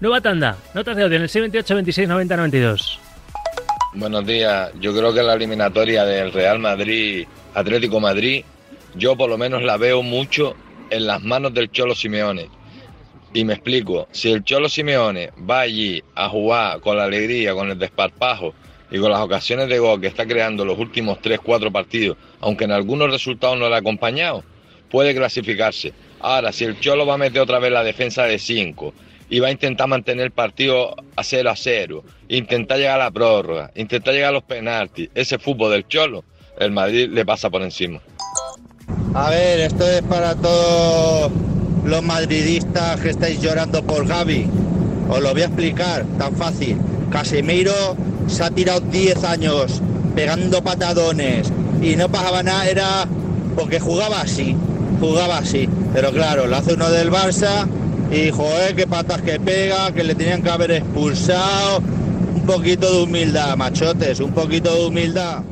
Nueva 0.00 0.22
tanda, 0.22 0.56
notas 0.72 0.96
de 0.96 1.02
audio 1.02 1.16
en 1.16 1.24
el 1.24 1.28
78 1.28 1.74
26 1.74 2.08
90 2.08 2.36
92. 2.38 2.98
Buenos 3.92 4.24
días, 4.24 4.70
yo 4.80 4.96
creo 4.96 5.12
que 5.12 5.22
la 5.22 5.34
eliminatoria 5.34 6.06
del 6.06 6.32
Real 6.32 6.58
Madrid, 6.58 7.26
Atlético 7.52 8.00
Madrid, 8.00 8.42
yo 8.94 9.14
por 9.14 9.28
lo 9.28 9.36
menos 9.36 9.62
la 9.62 9.76
veo 9.76 10.02
mucho 10.02 10.56
en 10.88 11.06
las 11.06 11.22
manos 11.22 11.52
del 11.52 11.70
Cholo 11.70 11.94
Simeone. 11.94 12.48
Y 13.34 13.44
me 13.44 13.52
explico, 13.52 14.08
si 14.10 14.32
el 14.32 14.42
Cholo 14.42 14.70
Simeone 14.70 15.32
va 15.38 15.60
allí 15.60 16.02
a 16.14 16.30
jugar 16.30 16.80
con 16.80 16.96
la 16.96 17.04
alegría, 17.04 17.52
con 17.52 17.68
el 17.70 17.78
desparpajo 17.78 18.54
y 18.90 18.98
con 18.98 19.10
las 19.10 19.20
ocasiones 19.20 19.68
de 19.68 19.80
gol 19.80 20.00
que 20.00 20.06
está 20.06 20.24
creando 20.24 20.64
los 20.64 20.78
últimos 20.78 21.18
3-4 21.18 21.70
partidos, 21.70 22.16
aunque 22.40 22.64
en 22.64 22.72
algunos 22.72 23.10
resultados 23.10 23.58
no 23.58 23.68
le 23.68 23.74
ha 23.74 23.80
acompañado, 23.80 24.44
puede 24.90 25.14
clasificarse. 25.14 25.92
Ahora, 26.20 26.52
si 26.52 26.64
el 26.64 26.80
Cholo 26.80 27.04
va 27.04 27.14
a 27.14 27.18
meter 27.18 27.42
otra 27.42 27.58
vez 27.58 27.70
la 27.70 27.84
defensa 27.84 28.24
de 28.24 28.38
5 28.38 28.94
y 29.30 29.38
va 29.38 29.48
a 29.48 29.52
intentar 29.52 29.86
mantener 29.86 30.26
el 30.26 30.32
partido 30.32 30.96
a 31.16 31.22
0 31.22 31.50
a 31.50 31.56
0, 31.56 32.04
intentar 32.28 32.78
llegar 32.78 33.00
a 33.00 33.04
la 33.04 33.10
prórroga, 33.12 33.70
intentar 33.76 34.12
llegar 34.12 34.30
a 34.30 34.32
los 34.32 34.42
penaltis, 34.42 35.08
ese 35.14 35.38
fútbol 35.38 35.70
del 35.70 35.86
Cholo, 35.86 36.24
el 36.58 36.72
Madrid 36.72 37.08
le 37.10 37.24
pasa 37.24 37.48
por 37.48 37.62
encima. 37.62 38.00
A 39.14 39.30
ver, 39.30 39.60
esto 39.60 39.88
es 39.88 40.02
para 40.02 40.34
todos 40.34 41.30
los 41.84 42.02
madridistas 42.02 43.00
que 43.00 43.10
estáis 43.10 43.40
llorando 43.40 43.82
por 43.84 44.06
Gaby. 44.06 44.46
Os 45.08 45.20
lo 45.20 45.32
voy 45.32 45.42
a 45.42 45.46
explicar, 45.46 46.04
tan 46.18 46.34
fácil. 46.36 46.76
Casemiro 47.10 47.96
se 48.26 48.44
ha 48.44 48.50
tirado 48.50 48.80
10 48.80 49.24
años 49.24 49.80
pegando 50.14 50.62
patadones 50.62 51.52
y 51.80 51.96
no 51.96 52.08
pasaba 52.08 52.42
nada, 52.42 52.68
era 52.68 53.06
porque 53.56 53.78
jugaba 53.80 54.20
así, 54.20 54.56
jugaba 55.00 55.38
así. 55.38 55.68
Pero 55.92 56.10
claro, 56.10 56.46
lo 56.46 56.56
hace 56.56 56.74
uno 56.74 56.90
del 56.90 57.10
Barça 57.10 57.66
y 58.10 58.30
joder, 58.30 58.74
qué 58.74 58.86
patas 58.86 59.22
que 59.22 59.38
pega, 59.38 59.92
que 59.92 60.02
le 60.02 60.14
tenían 60.14 60.42
que 60.42 60.50
haber 60.50 60.70
expulsado. 60.72 61.78
Un 61.78 62.46
poquito 62.46 62.90
de 62.90 63.02
humildad, 63.04 63.56
machotes, 63.56 64.18
un 64.20 64.32
poquito 64.32 64.74
de 64.74 64.86
humildad. 64.86 65.42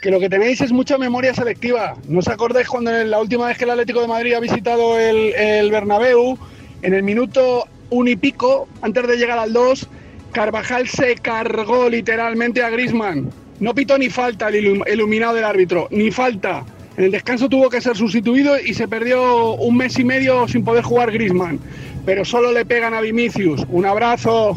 Que 0.00 0.10
lo 0.10 0.20
que 0.20 0.28
tenéis 0.28 0.60
es 0.60 0.72
mucha 0.72 0.96
memoria 0.98 1.34
selectiva. 1.34 1.94
¿No 2.06 2.20
os 2.20 2.28
acordáis 2.28 2.68
cuando 2.68 2.96
en 2.96 3.10
la 3.10 3.20
última 3.20 3.46
vez 3.46 3.58
que 3.58 3.64
el 3.64 3.70
Atlético 3.70 4.00
de 4.00 4.06
Madrid 4.06 4.34
ha 4.34 4.40
visitado 4.40 4.98
el, 4.98 5.34
el 5.34 5.70
Bernabéu, 5.70 6.38
en 6.82 6.94
el 6.94 7.02
minuto 7.02 7.66
un 7.90 8.08
y 8.08 8.16
pico, 8.16 8.68
antes 8.80 9.06
de 9.06 9.16
llegar 9.16 9.38
al 9.38 9.52
2, 9.52 9.88
Carvajal 10.32 10.88
se 10.88 11.16
cargó 11.16 11.88
literalmente 11.88 12.62
a 12.62 12.70
Grisman. 12.70 13.30
No 13.58 13.74
pitó 13.74 13.98
ni 13.98 14.08
falta 14.08 14.48
el 14.48 14.82
iluminado 14.86 15.34
del 15.34 15.44
árbitro, 15.44 15.88
ni 15.90 16.10
falta. 16.10 16.64
En 17.00 17.06
el 17.06 17.12
descanso 17.12 17.48
tuvo 17.48 17.70
que 17.70 17.80
ser 17.80 17.96
sustituido 17.96 18.60
y 18.60 18.74
se 18.74 18.86
perdió 18.86 19.54
un 19.54 19.74
mes 19.74 19.98
y 19.98 20.04
medio 20.04 20.46
sin 20.46 20.62
poder 20.62 20.84
jugar 20.84 21.10
Grisman. 21.10 21.58
Pero 22.04 22.26
solo 22.26 22.52
le 22.52 22.66
pegan 22.66 22.92
a 22.92 23.00
Vinicius. 23.00 23.62
Un 23.70 23.86
abrazo. 23.86 24.54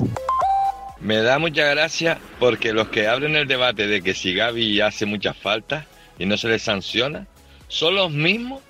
Me 1.00 1.22
da 1.22 1.40
mucha 1.40 1.64
gracia 1.70 2.20
porque 2.42 2.74
los 2.74 2.90
que 2.90 3.08
abren 3.08 3.38
el 3.38 3.48
debate 3.48 3.88
de 3.88 4.02
que 4.02 4.14
si 4.14 4.34
Gaby 4.34 4.82
hace 4.82 5.06
muchas 5.06 5.38
faltas 5.38 5.86
y 6.20 6.26
no 6.26 6.36
se 6.36 6.50
le 6.50 6.60
sanciona, 6.60 7.28
son 7.70 7.96
los 7.96 8.12
mismos 8.12 8.62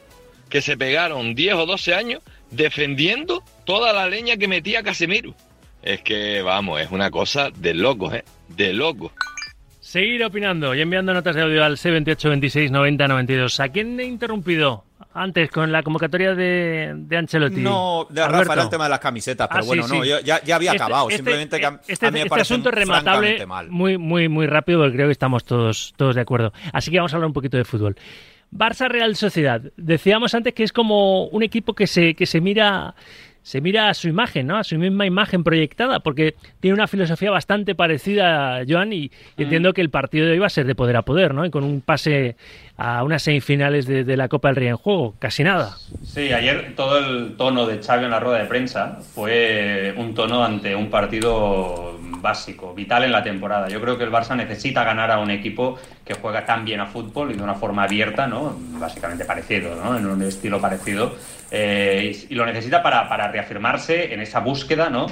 que 0.49 0.62
se 0.62 0.77
pegaron 0.77 1.33
10 1.33 1.55
o 1.55 1.65
12 1.65 1.95
años 1.95 2.21
defendiendo 2.51 3.43
toda 3.65 3.91
la 3.91 4.07
leña 4.07 4.38
que 4.38 4.47
metía 4.47 4.83
Casemiro. 4.83 5.33
Es 5.81 6.03
que, 6.03 6.43
vamos, 6.43 6.79
es 6.79 6.91
una 6.91 7.09
cosa 7.09 7.49
de 7.49 7.73
locos, 7.73 8.13
¿eh? 8.13 8.23
De 8.49 8.71
locos. 8.71 9.13
Seguir 9.93 10.23
opinando 10.23 10.73
y 10.73 10.82
enviando 10.82 11.13
notas 11.13 11.36
de 11.36 11.43
audio 11.43 11.63
al 11.63 11.77
C28 11.77 12.29
26 12.29 12.71
90 12.71 13.08
92. 13.08 13.60
¿A 13.60 13.69
quién 13.69 13.99
he 13.99 14.06
interrumpido 14.06 14.86
antes 15.13 15.51
con 15.51 15.71
la 15.71 15.84
convocatoria 15.84 16.34
de, 16.34 16.93
de 16.95 17.15
Ancelotti? 17.17 17.62
No, 17.62 18.08
de 18.10 18.27
Rafa 18.27 18.53
era 18.53 18.63
el 18.63 18.69
tema 18.69 18.86
de 18.86 18.89
las 18.89 18.99
camisetas, 18.99 19.47
pero 19.47 19.62
Ah, 19.62 19.67
bueno, 19.67 19.84
sí, 19.84 19.95
no, 19.99 20.03
yo 20.03 20.19
ya, 20.21 20.41
ya 20.43 20.56
había 20.56 20.71
Este- 20.71 20.84
acabado. 20.84 21.10
este- 21.10 21.17
simplemente 21.17 21.60
que 21.60 21.65
a, 21.67 21.79
este, 21.88 22.08
a 22.08 22.10
mí 22.10 22.17
me 22.21 22.25
este 22.25 22.41
asunto 22.41 22.69
es 22.69 22.75
rematable 22.75 23.45
mal. 23.45 23.69
muy, 23.69 23.99
muy, 23.99 24.29
muy 24.29 24.47
rápido 24.47 24.79
porque 24.79 24.95
creo 24.95 25.08
que 25.10 25.12
estamos 25.12 25.43
todos, 25.45 25.93
todos 25.95 26.15
de 26.15 26.21
acuerdo. 26.21 26.53
Así 26.71 26.89
que 26.89 26.97
vamos 26.97 27.13
a 27.13 27.17
hablar 27.17 27.27
un 27.27 27.34
poquito 27.34 27.58
de 27.58 27.63
fútbol. 27.63 27.95
Barça 28.51 28.88
Real 28.89 29.15
Sociedad. 29.15 29.62
Decíamos 29.77 30.34
antes 30.34 30.56
que 30.56 30.63
es 30.63 30.73
como 30.73 31.25
un 31.25 31.43
equipo 31.43 31.75
que 31.75 31.86
se, 31.86 32.15
que 32.15 32.25
se 32.25 32.41
mira 32.41 32.95
se 33.43 33.60
mira 33.62 33.89
a 33.89 33.93
su 33.93 34.08
imagen, 34.08 34.47
¿no? 34.47 34.58
A 34.58 34.63
su 34.63 34.77
misma 34.77 35.06
imagen 35.06 35.43
proyectada, 35.43 35.99
porque 35.99 36.36
tiene 36.62 36.73
una 36.73 36.88
filosofía 36.88 37.29
bastante 37.29 37.75
parecida, 37.75 38.63
Joan, 38.67 38.93
y, 38.93 39.12
entiendo 39.38 39.73
que 39.73 39.82
el 39.82 39.89
partido 39.89 40.25
de 40.25 40.32
hoy 40.32 40.39
va 40.39 40.47
a 40.47 40.49
ser 40.49 40.65
de 40.65 40.75
poder 40.75 40.95
a 40.95 41.03
poder, 41.03 41.34
¿no? 41.34 41.45
Y 41.45 41.51
con 41.51 41.63
un 41.63 41.82
pase 41.82 42.38
a 42.77 43.03
unas 43.03 43.21
semifinales 43.21 43.86
de, 43.86 44.17
la 44.17 44.29
Copa 44.29 44.47
del 44.47 44.56
Rey 44.56 44.67
en 44.69 44.77
juego, 44.77 45.15
casi 45.19 45.43
nada. 45.43 45.77
Sí, 46.03 46.32
ayer 46.32 46.73
todo 46.75 46.97
el 46.97 47.36
tono 47.36 47.67
de 47.67 47.84
Xavi 47.84 48.06
en 48.06 48.12
la 48.12 48.19
rueda 48.19 48.39
de 48.39 48.45
prensa 48.45 48.99
fue 49.13 49.93
un 49.97 50.15
tono 50.15 50.43
ante 50.43 50.75
un 50.75 50.89
partido 50.89 51.99
básico, 52.23 52.73
vital 52.73 53.03
en 53.03 53.12
la 53.12 53.21
temporada. 53.21 53.67
Yo 53.67 53.82
creo 53.82 53.97
que 53.97 54.06
el 54.06 54.12
Barça 54.12 54.36
necesita 54.36 54.84
ganar 54.84 55.12
a 55.12 55.19
un 55.19 55.29
equipo 55.29 55.77
que 56.06 56.13
juega 56.15 56.45
tan 56.45 56.63
bien 56.65 56.79
a 56.79 56.88
fútbol 56.88 57.32
y 57.32 57.36
de 57.36 57.43
una 57.43 57.53
forma 57.53 57.84
abierta, 57.84 58.25
¿no? 58.25 58.56
Básicamente 58.79 59.25
parecido, 59.25 59.75
¿no? 59.75 59.97
En 59.97 60.06
un 60.06 60.21
estilo 60.23 60.60
parecido. 60.60 61.15
Eh, 61.51 62.25
y, 62.29 62.34
lo 62.34 62.45
necesita 62.45 62.82
para, 62.82 63.08
para, 63.08 63.32
reafirmarse 63.33 64.13
en 64.13 64.21
esa 64.21 64.39
búsqueda, 64.39 64.89
¿no? 64.89 65.07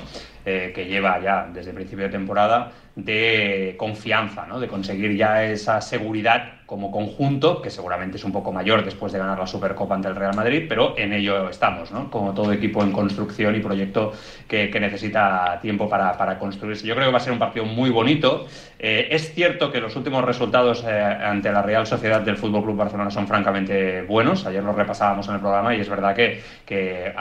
Eh, 0.45 0.71
que 0.73 0.85
lleva 0.85 1.19
ya 1.19 1.47
desde 1.53 1.73
principio 1.73 2.05
de 2.05 2.11
temporada 2.11 2.71
de 2.95 3.75
confianza, 3.77 4.45
¿no? 4.47 4.59
De 4.59 4.67
conseguir 4.67 5.15
ya 5.15 5.43
esa 5.43 5.81
seguridad 5.81 6.61
como 6.71 6.89
conjunto, 6.89 7.61
que 7.61 7.69
seguramente 7.69 8.15
es 8.15 8.23
un 8.23 8.31
poco 8.31 8.53
mayor 8.53 8.85
después 8.85 9.11
de 9.11 9.19
ganar 9.19 9.37
la 9.37 9.45
Supercopa 9.45 9.93
ante 9.93 10.07
el 10.07 10.15
Real 10.15 10.33
Madrid, 10.33 10.67
pero 10.69 10.97
en 10.97 11.11
ello 11.11 11.49
estamos, 11.49 11.91
¿no? 11.91 12.09
Como 12.09 12.33
todo 12.33 12.53
equipo 12.53 12.81
en 12.81 12.93
construcción 12.93 13.57
y 13.57 13.59
proyecto 13.59 14.13
que, 14.47 14.71
necesita 14.79 15.59
tiempo 15.61 15.89
para, 15.89 16.39
construirse. 16.39 16.87
Yo 16.87 16.95
creo 16.95 17.07
que 17.07 17.11
va 17.11 17.17
a 17.17 17.21
ser 17.21 17.33
un 17.33 17.39
partido 17.39 17.65
muy 17.65 17.89
bonito. 17.89 18.47
Eh, 18.79 19.09
es 19.11 19.33
cierto 19.33 19.69
que 19.69 19.81
los 19.81 19.97
últimos 19.97 20.23
resultados 20.23 20.85
eh, 20.87 21.01
ante 21.01 21.51
la 21.51 21.61
Real 21.61 21.85
Sociedad 21.85 22.21
del 22.21 22.37
Fútbol 22.37 22.63
Club 22.63 22.77
Barcelona 22.77 23.11
son 23.11 23.27
francamente 23.27 24.03
buenos. 24.03 24.45
Ayer 24.45 24.63
los 24.63 24.73
repasábamos 24.73 25.27
en 25.27 25.35
el 25.35 25.39
programa 25.41 25.75
y 25.75 25.81
es 25.81 25.89
verdad 25.89 26.15
que, 26.15 26.41
que 26.65 27.13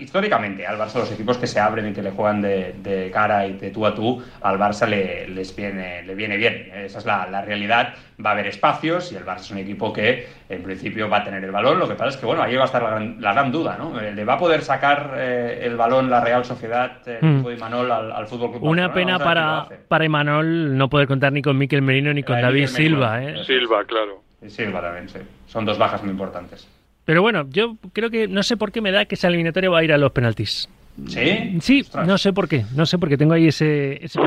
históricamente 0.00 0.66
al 0.66 0.78
Barça 0.78 0.96
los 0.96 1.10
equipos 1.10 1.38
que 1.38 1.46
se 1.46 1.58
abren 1.58 1.88
y 1.88 1.92
que 1.94 2.02
le 2.02 2.10
juegan 2.10 2.42
de, 2.42 3.10
cara 3.10 3.46
y 3.46 3.54
de 3.54 3.70
tú 3.70 3.86
a 3.86 3.94
tú, 3.94 4.22
al 4.42 4.58
Barça 4.58 4.86
le, 4.86 5.17
les 5.26 5.54
viene, 5.56 6.02
le 6.04 6.14
viene 6.14 6.36
bien. 6.36 6.70
Esa 6.74 6.98
es 6.98 7.06
la, 7.06 7.28
la 7.28 7.42
realidad. 7.42 7.94
Va 8.24 8.30
a 8.30 8.32
haber 8.34 8.46
espacio 8.46 8.98
y 9.10 9.14
el 9.14 9.24
Barça 9.24 9.40
es 9.40 9.50
un 9.50 9.58
equipo 9.58 9.92
que 9.92 10.26
en 10.48 10.62
principio 10.62 11.08
va 11.08 11.18
a 11.18 11.24
tener 11.24 11.42
el 11.44 11.50
balón. 11.50 11.78
Lo 11.78 11.88
que 11.88 11.94
pasa 11.94 12.10
es 12.10 12.16
que, 12.16 12.26
bueno, 12.26 12.42
ahí 12.42 12.56
va 12.56 12.62
a 12.62 12.66
estar 12.66 12.82
la 12.82 13.32
gran, 13.32 13.52
duda, 13.52 13.76
¿no? 13.78 13.98
Eh, 14.00 14.12
¿Le 14.12 14.24
va 14.24 14.34
a 14.34 14.38
poder 14.38 14.62
sacar 14.62 15.14
eh, 15.16 15.60
el 15.62 15.76
balón 15.76 16.10
la 16.10 16.20
Real 16.20 16.44
Sociedad, 16.44 16.98
eh, 17.06 17.18
mm. 17.20 17.46
Imanol, 17.50 17.90
al, 17.90 18.26
Fútbol 18.26 18.52
Club 18.52 18.64
Una 18.64 18.92
pena 18.92 19.18
para, 19.18 19.68
para 19.88 20.04
Imanol 20.04 20.76
no 20.76 20.88
poder 20.88 21.08
contar 21.08 21.32
ni 21.32 21.42
con 21.42 21.56
Miquel 21.56 21.82
Merino 21.82 22.12
ni 22.12 22.22
con 22.22 22.40
David 22.40 22.66
Silva, 22.66 23.22
¿eh? 23.22 23.44
Silva, 23.44 23.84
claro. 23.84 24.22
Y 24.42 24.50
Silva 24.50 24.80
también, 24.80 25.08
sí. 25.08 25.18
Son 25.46 25.64
dos 25.64 25.78
bajas 25.78 26.02
muy 26.02 26.12
importantes. 26.12 26.68
Pero 27.04 27.22
bueno, 27.22 27.46
yo 27.48 27.76
creo 27.94 28.10
que 28.10 28.28
no 28.28 28.42
sé 28.42 28.56
por 28.56 28.70
qué 28.70 28.80
me 28.80 28.92
da 28.92 29.06
que 29.06 29.14
esa 29.14 29.28
eliminatoria 29.28 29.70
va 29.70 29.78
a 29.78 29.84
ir 29.84 29.92
a 29.92 29.98
los 29.98 30.12
penaltis. 30.12 30.68
¿Sí? 31.06 31.58
Sí, 31.60 31.86
no 32.04 32.18
sé 32.18 32.32
por 32.32 32.48
qué, 32.48 32.64
no 32.74 32.84
sé 32.84 32.98
por 32.98 33.08
qué 33.08 33.16
tengo 33.16 33.34
ahí 33.34 33.48
ese, 33.48 34.04
ese 34.04 34.18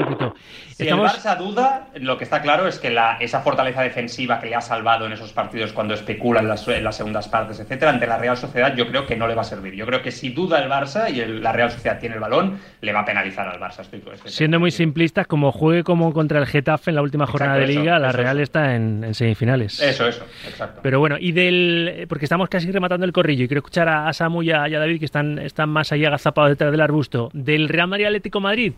Si 0.76 0.88
el 0.88 0.96
Barça 0.96 1.38
duda, 1.38 1.90
lo 1.96 2.18
que 2.18 2.24
está 2.24 2.42
claro 2.42 2.68
es 2.68 2.80
que 2.80 2.90
la, 2.90 3.18
esa 3.20 3.42
fortaleza 3.42 3.82
defensiva 3.82 4.40
que 4.40 4.48
le 4.48 4.56
ha 4.56 4.62
salvado 4.62 5.06
en 5.06 5.12
esos 5.12 5.34
partidos 5.34 5.74
cuando 5.74 5.94
especula 5.94 6.40
en 6.40 6.48
las, 6.48 6.66
segundas 6.96 7.28
partes, 7.28 7.60
etcétera, 7.60 7.92
ante 7.92 8.08
la 8.08 8.18
Real 8.18 8.38
Sociedad, 8.38 8.76
yo 8.76 8.88
creo 8.88 9.06
que 9.06 9.16
no 9.16 9.28
le 9.28 9.36
va 9.36 9.42
a 9.42 9.46
servir. 9.46 9.74
Yo 9.76 9.86
creo 9.86 10.02
que 10.02 10.12
si 10.12 10.30
duda 10.30 10.60
el 10.60 10.70
Barça 10.70 11.10
y 11.12 11.26
la 11.42 11.52
Real 11.52 11.72
Sociedad 11.72 12.00
tiene 12.00 12.16
el 12.16 12.22
balón, 12.22 12.58
le 12.80 12.94
va 12.94 13.02
a 13.02 13.06
penalizar 13.06 13.48
al 13.48 13.60
Barça. 13.60 13.84
Siendo 14.26 14.60
muy 14.60 14.72
simplistas, 14.72 15.28
como 15.28 15.52
juegue 15.52 15.84
como 15.84 16.14
contra 16.14 16.40
el 16.40 16.46
Getafe 16.46 16.92
en 16.92 16.96
la 16.96 17.02
última 17.02 17.28
jornada 17.28 17.58
de 17.58 17.68
Liga, 17.68 18.00
la 18.00 18.12
Real 18.12 18.40
está 18.40 18.76
en, 18.76 19.14
semifinales. 19.14 19.82
Eso, 19.82 20.08
eso, 20.08 20.24
exacto. 20.48 20.80
Pero 20.84 21.00
bueno, 21.00 21.18
y 21.20 21.32
del. 21.32 22.06
Porque 22.08 22.26
estamos 22.26 22.50
casi 22.50 22.72
rematando 22.72 23.06
el 23.06 23.12
corrillo 23.12 23.44
y 23.44 23.48
quiero 23.48 23.60
escuchar 23.60 23.90
a, 23.90 24.12
Samu 24.14 24.42
y 24.42 24.52
a, 24.52 24.68
David 24.70 25.00
que 25.00 25.06
están, 25.06 25.38
están 25.40 25.70
más 25.70 25.92
ahí 25.92 26.06
agazapados 26.06 26.52
del 26.70 26.82
arbusto, 26.82 27.30
del 27.34 27.70
Real 27.70 27.88
Madrid 27.88 28.06
Atlético 28.06 28.40
Madrid. 28.40 28.74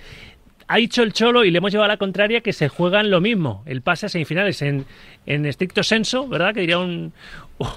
Ha 0.68 0.78
dicho 0.78 1.04
el 1.04 1.12
Cholo 1.12 1.44
y 1.44 1.52
le 1.52 1.58
hemos 1.58 1.72
llevado 1.72 1.86
a 1.86 1.94
la 1.94 1.98
contraria 1.98 2.42
que 2.42 2.54
se 2.54 2.70
juegan 2.70 3.10
lo 3.10 3.20
mismo, 3.20 3.64
el 3.66 3.82
pase 3.82 4.06
a 4.06 4.10
semifinales 4.10 4.62
en, 4.62 4.86
en 5.26 5.46
estricto 5.46 5.84
senso, 5.84 6.28
¿verdad? 6.28 6.54
Que 6.54 6.62
diría 6.62 6.80
un, 6.80 7.12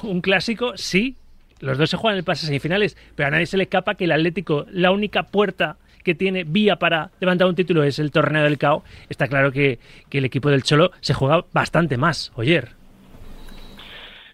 un 0.05 0.21
clásico, 0.21 0.77
sí, 0.77 1.17
los 1.59 1.79
dos 1.79 1.91
se 1.91 1.97
juegan 1.97 2.19
el 2.19 2.25
pase 2.25 2.47
a 2.47 2.47
semifinales, 2.47 2.97
pero 3.17 3.29
a 3.29 3.31
nadie 3.31 3.47
se 3.47 3.57
le 3.57 3.65
escapa 3.65 3.97
que 3.97 4.05
el 4.05 4.13
Atlético, 4.13 4.67
la 4.71 4.93
única 4.93 5.25
puerta 5.25 5.79
que 6.05 6.15
tiene 6.15 6.45
vía 6.45 6.77
para 6.77 7.11
levantar 7.19 7.49
un 7.49 7.57
título 7.57 7.83
es 7.83 7.99
el 7.99 8.13
torneo 8.13 8.45
del 8.45 8.59
CAO, 8.59 8.85
está 9.09 9.27
claro 9.27 9.51
que, 9.51 9.81
que 10.09 10.19
el 10.19 10.25
equipo 10.25 10.51
del 10.51 10.63
Cholo 10.63 10.93
se 11.01 11.15
juega 11.15 11.45
bastante 11.53 11.97
más, 11.97 12.31
Oyer 12.37 12.76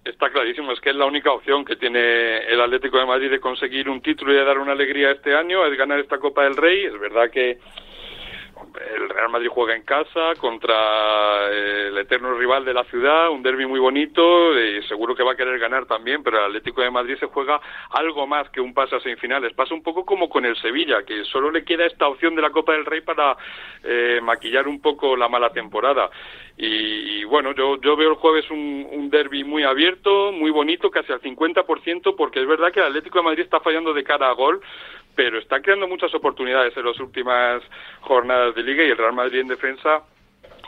está 0.04 0.30
clarísimo, 0.30 0.72
es 0.72 0.80
que 0.80 0.90
es 0.90 0.96
la 0.96 1.06
única 1.06 1.30
opción 1.30 1.64
que 1.64 1.76
tiene 1.76 2.38
el 2.38 2.60
Atlético 2.60 2.98
de 2.98 3.06
Madrid 3.06 3.30
de 3.30 3.40
conseguir 3.40 3.88
un 3.88 4.02
título 4.02 4.32
y 4.32 4.36
de 4.36 4.44
dar 4.44 4.58
una 4.58 4.72
alegría 4.72 5.12
este 5.12 5.34
año, 5.34 5.64
es 5.66 5.76
ganar 5.78 6.00
esta 6.00 6.18
Copa 6.18 6.44
del 6.44 6.56
Rey. 6.56 6.84
Es 6.84 6.98
verdad 6.98 7.30
que 7.30 7.58
el 8.94 9.08
Real 9.08 9.30
Madrid 9.30 9.48
juega 9.50 9.74
en 9.74 9.82
casa 9.82 10.34
contra 10.38 11.48
el 11.50 11.96
eterno 11.98 12.34
rival 12.34 12.64
de 12.64 12.74
la 12.74 12.84
ciudad, 12.84 13.30
un 13.30 13.42
derby 13.42 13.66
muy 13.66 13.80
bonito 13.80 14.58
y 14.58 14.82
seguro 14.84 15.14
que 15.14 15.22
va 15.22 15.32
a 15.32 15.36
querer 15.36 15.58
ganar 15.58 15.86
también, 15.86 16.22
pero 16.22 16.38
el 16.38 16.44
Atlético 16.46 16.82
de 16.82 16.90
Madrid 16.90 17.16
se 17.18 17.26
juega 17.26 17.60
algo 17.90 18.26
más 18.26 18.48
que 18.50 18.60
un 18.60 18.74
pase 18.74 18.96
a 18.96 19.00
semifinales. 19.00 19.52
Pasa 19.54 19.74
un 19.74 19.82
poco 19.82 20.04
como 20.04 20.28
con 20.28 20.44
el 20.44 20.56
Sevilla, 20.56 21.02
que 21.04 21.24
solo 21.24 21.50
le 21.50 21.64
queda 21.64 21.86
esta 21.86 22.08
opción 22.08 22.34
de 22.34 22.42
la 22.42 22.50
Copa 22.50 22.72
del 22.72 22.86
Rey 22.86 23.00
para 23.00 23.36
eh, 23.82 24.20
maquillar 24.22 24.68
un 24.68 24.80
poco 24.80 25.16
la 25.16 25.28
mala 25.28 25.50
temporada. 25.50 26.10
Y, 26.56 27.24
bueno, 27.24 27.54
yo, 27.54 27.80
yo 27.80 27.96
veo 27.96 28.10
el 28.10 28.16
jueves 28.16 28.48
un, 28.50 28.86
un 28.90 29.10
derby 29.10 29.42
muy 29.42 29.62
abierto, 29.62 30.32
muy 30.32 30.50
bonito, 30.50 30.90
casi 30.90 31.10
al 31.10 31.20
50%, 31.20 32.14
porque 32.14 32.40
es 32.40 32.46
verdad 32.46 32.70
que 32.70 32.80
el 32.80 32.86
Atlético 32.86 33.18
de 33.18 33.24
Madrid 33.24 33.44
está 33.44 33.60
fallando 33.60 33.92
de 33.92 34.04
cara 34.04 34.28
a 34.28 34.32
gol, 34.32 34.60
pero 35.14 35.38
está 35.38 35.60
creando 35.60 35.88
muchas 35.88 36.14
oportunidades 36.14 36.76
en 36.76 36.86
las 36.86 36.98
últimas 37.00 37.62
jornadas 38.00 38.54
de 38.54 38.62
liga 38.62 38.84
y 38.84 38.90
el 38.90 38.98
Real 38.98 39.12
Madrid 39.12 39.40
en 39.40 39.48
defensa 39.48 40.02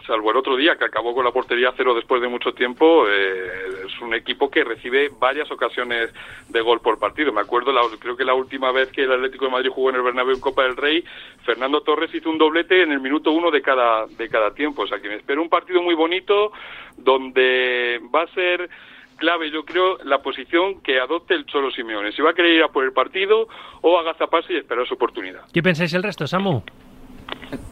salvo 0.07 0.31
el 0.31 0.37
otro 0.37 0.57
día 0.57 0.77
que 0.77 0.85
acabó 0.85 1.15
con 1.15 1.25
la 1.25 1.33
portería 1.33 1.73
cero 1.77 1.95
después 1.95 2.21
de 2.21 2.29
mucho 2.29 2.53
tiempo, 2.53 3.07
eh, 3.09 3.87
es 3.87 4.01
un 4.01 4.15
equipo 4.15 4.51
que 4.51 4.65
recibe 4.65 5.11
varias 5.19 5.51
ocasiones 5.51 6.13
de 6.49 6.61
gol 6.61 6.81
por 6.81 6.99
partido. 6.99 7.33
Me 7.33 7.41
acuerdo, 7.41 7.73
creo 7.99 8.17
que 8.17 8.25
la 8.25 8.35
última 8.35 8.73
vez 8.73 8.91
que 8.91 9.03
el 9.05 9.13
Atlético 9.13 9.47
de 9.47 9.53
Madrid 9.53 9.71
jugó 9.71 9.91
en 9.91 9.97
el 9.97 10.03
Bernabéu 10.03 10.35
en 10.35 10.41
Copa 10.41 10.65
del 10.65 10.77
Rey, 10.77 11.05
Fernando 11.45 11.83
Torres 11.83 12.15
hizo 12.15 12.31
un 12.31 12.39
doblete 12.39 12.83
en 12.83 12.93
el 12.93 13.01
minuto 13.01 13.33
uno 13.33 13.51
de 13.51 13.63
cada 13.63 14.07
de 14.07 14.29
cada 14.29 14.53
tiempo. 14.53 14.83
O 14.83 14.87
sea 14.87 15.01
que 15.01 15.09
me 15.09 15.17
espero 15.17 15.43
un 15.43 15.49
partido 15.49 15.83
muy 15.83 15.95
bonito 15.95 16.53
donde 16.97 18.01
va 18.15 18.23
a 18.23 18.35
ser 18.35 18.69
clave, 19.15 19.51
yo 19.51 19.65
creo, 19.65 19.99
la 20.05 20.23
posición 20.23 20.81
que 20.81 21.01
adopte 21.01 21.35
el 21.35 21.47
Cholo 21.47 21.71
Simeone. 21.71 22.13
Si 22.13 22.23
va 22.23 22.31
a 22.31 22.35
querer 22.35 22.57
ir 22.57 22.63
a 22.63 22.69
por 22.69 22.85
el 22.85 22.93
partido 22.93 23.49
o 23.81 23.99
agazaparse 23.99 24.53
y 24.53 24.57
esperar 24.57 24.87
su 24.87 24.95
oportunidad. 24.95 25.43
¿Qué 25.53 25.63
pensáis 25.63 25.93
el 25.95 26.03
resto, 26.03 26.27
Samu? 26.27 26.63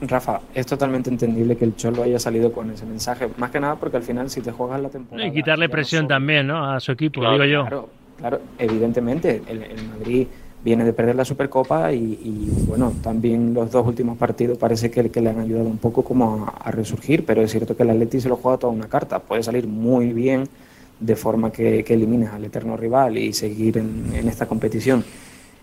Rafa, 0.00 0.40
es 0.54 0.66
totalmente 0.66 1.10
entendible 1.10 1.56
que 1.56 1.64
el 1.64 1.76
Cholo 1.76 2.02
haya 2.02 2.18
salido 2.18 2.52
con 2.52 2.70
ese 2.70 2.86
mensaje. 2.86 3.28
Más 3.36 3.50
que 3.50 3.60
nada 3.60 3.76
porque 3.76 3.96
al 3.96 4.02
final, 4.02 4.30
si 4.30 4.40
te 4.40 4.52
juegas 4.52 4.80
la 4.80 4.88
temporada. 4.88 5.26
Y 5.26 5.32
quitarle 5.32 5.68
presión 5.68 6.08
también, 6.08 6.46
¿no? 6.46 6.70
A 6.70 6.80
su 6.80 6.92
equipo, 6.92 7.20
digo 7.20 7.44
yo. 7.44 7.62
Claro, 7.62 7.88
claro, 8.18 8.40
evidentemente. 8.58 9.42
El, 9.46 9.60
Madrid 9.88 10.26
viene 10.64 10.84
de 10.84 10.92
perder 10.92 11.16
la 11.16 11.24
Supercopa 11.24 11.92
y, 11.92 12.48
bueno, 12.68 12.92
también 13.02 13.52
los 13.52 13.70
dos 13.70 13.86
últimos 13.86 14.16
partidos 14.16 14.58
parece 14.58 14.90
que, 14.90 15.10
que 15.10 15.20
le 15.20 15.30
han 15.30 15.40
ayudado 15.40 15.66
un 15.66 15.78
poco 15.78 16.04
como 16.04 16.46
a, 16.46 16.70
resurgir, 16.70 17.24
pero 17.24 17.42
es 17.42 17.50
cierto 17.50 17.76
que 17.76 17.82
el 17.82 17.90
Atleti 17.90 18.20
se 18.20 18.28
lo 18.28 18.36
juega 18.36 18.58
toda 18.58 18.72
una 18.72 18.88
carta. 18.88 19.18
Puede 19.18 19.42
salir 19.42 19.66
muy 19.66 20.12
bien 20.12 20.48
de 21.02 21.16
forma 21.16 21.50
que, 21.50 21.84
que 21.84 21.94
elimines 21.94 22.30
al 22.30 22.44
eterno 22.44 22.76
rival 22.76 23.18
y 23.18 23.32
seguir 23.32 23.78
en, 23.78 24.28
esta 24.28 24.46
competición 24.46 25.04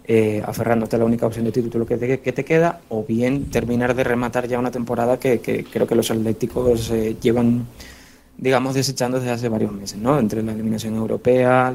eh, 0.05 0.41
aferrándote 0.45 0.95
a 0.95 0.99
la 0.99 1.05
única 1.05 1.27
opción 1.27 1.45
de 1.45 1.51
título 1.51 1.85
que 1.85 1.97
te, 1.97 2.19
que 2.19 2.31
te 2.33 2.43
queda, 2.43 2.81
o 2.89 3.03
bien 3.03 3.49
terminar 3.49 3.95
de 3.95 4.03
rematar 4.03 4.47
ya 4.47 4.59
una 4.59 4.71
temporada 4.71 5.19
que, 5.19 5.39
creo 5.39 5.87
que 5.87 5.95
los 5.95 6.09
atléticos 6.09 6.89
eh, 6.89 7.15
llevan, 7.21 7.67
digamos, 8.37 8.73
desechando 8.73 9.19
desde 9.19 9.31
hace 9.31 9.49
varios 9.49 9.71
meses, 9.71 9.99
¿no? 9.99 10.17
Entre 10.17 10.41
la 10.41 10.51
eliminación 10.51 10.95
europea, 10.95 11.71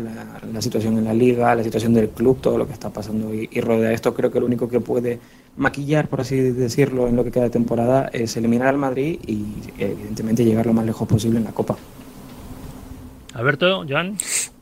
la, 0.52 0.60
situación 0.60 0.98
en 0.98 1.04
la 1.04 1.14
liga, 1.14 1.54
la 1.54 1.62
situación 1.62 1.94
del 1.94 2.08
club, 2.08 2.40
todo 2.40 2.58
lo 2.58 2.66
que 2.66 2.72
está 2.72 2.90
pasando 2.90 3.32
y, 3.32 3.48
y 3.52 3.60
rodea 3.60 3.92
esto, 3.92 4.12
creo 4.12 4.32
que 4.32 4.40
lo 4.40 4.46
único 4.46 4.68
que 4.68 4.80
puede 4.80 5.20
maquillar, 5.56 6.08
por 6.08 6.20
así 6.20 6.36
decirlo, 6.36 7.06
en 7.06 7.14
lo 7.14 7.22
que 7.22 7.30
queda 7.30 7.44
de 7.44 7.50
temporada 7.50 8.10
es 8.12 8.36
eliminar 8.36 8.66
al 8.68 8.78
Madrid 8.78 9.20
y 9.26 9.44
evidentemente 9.78 10.44
llegar 10.44 10.66
lo 10.66 10.72
más 10.72 10.84
lejos 10.84 11.06
posible 11.06 11.38
en 11.38 11.44
la 11.44 11.52
Copa. 11.52 11.76
Alberto, 13.34 13.84
Joan. 13.88 14.16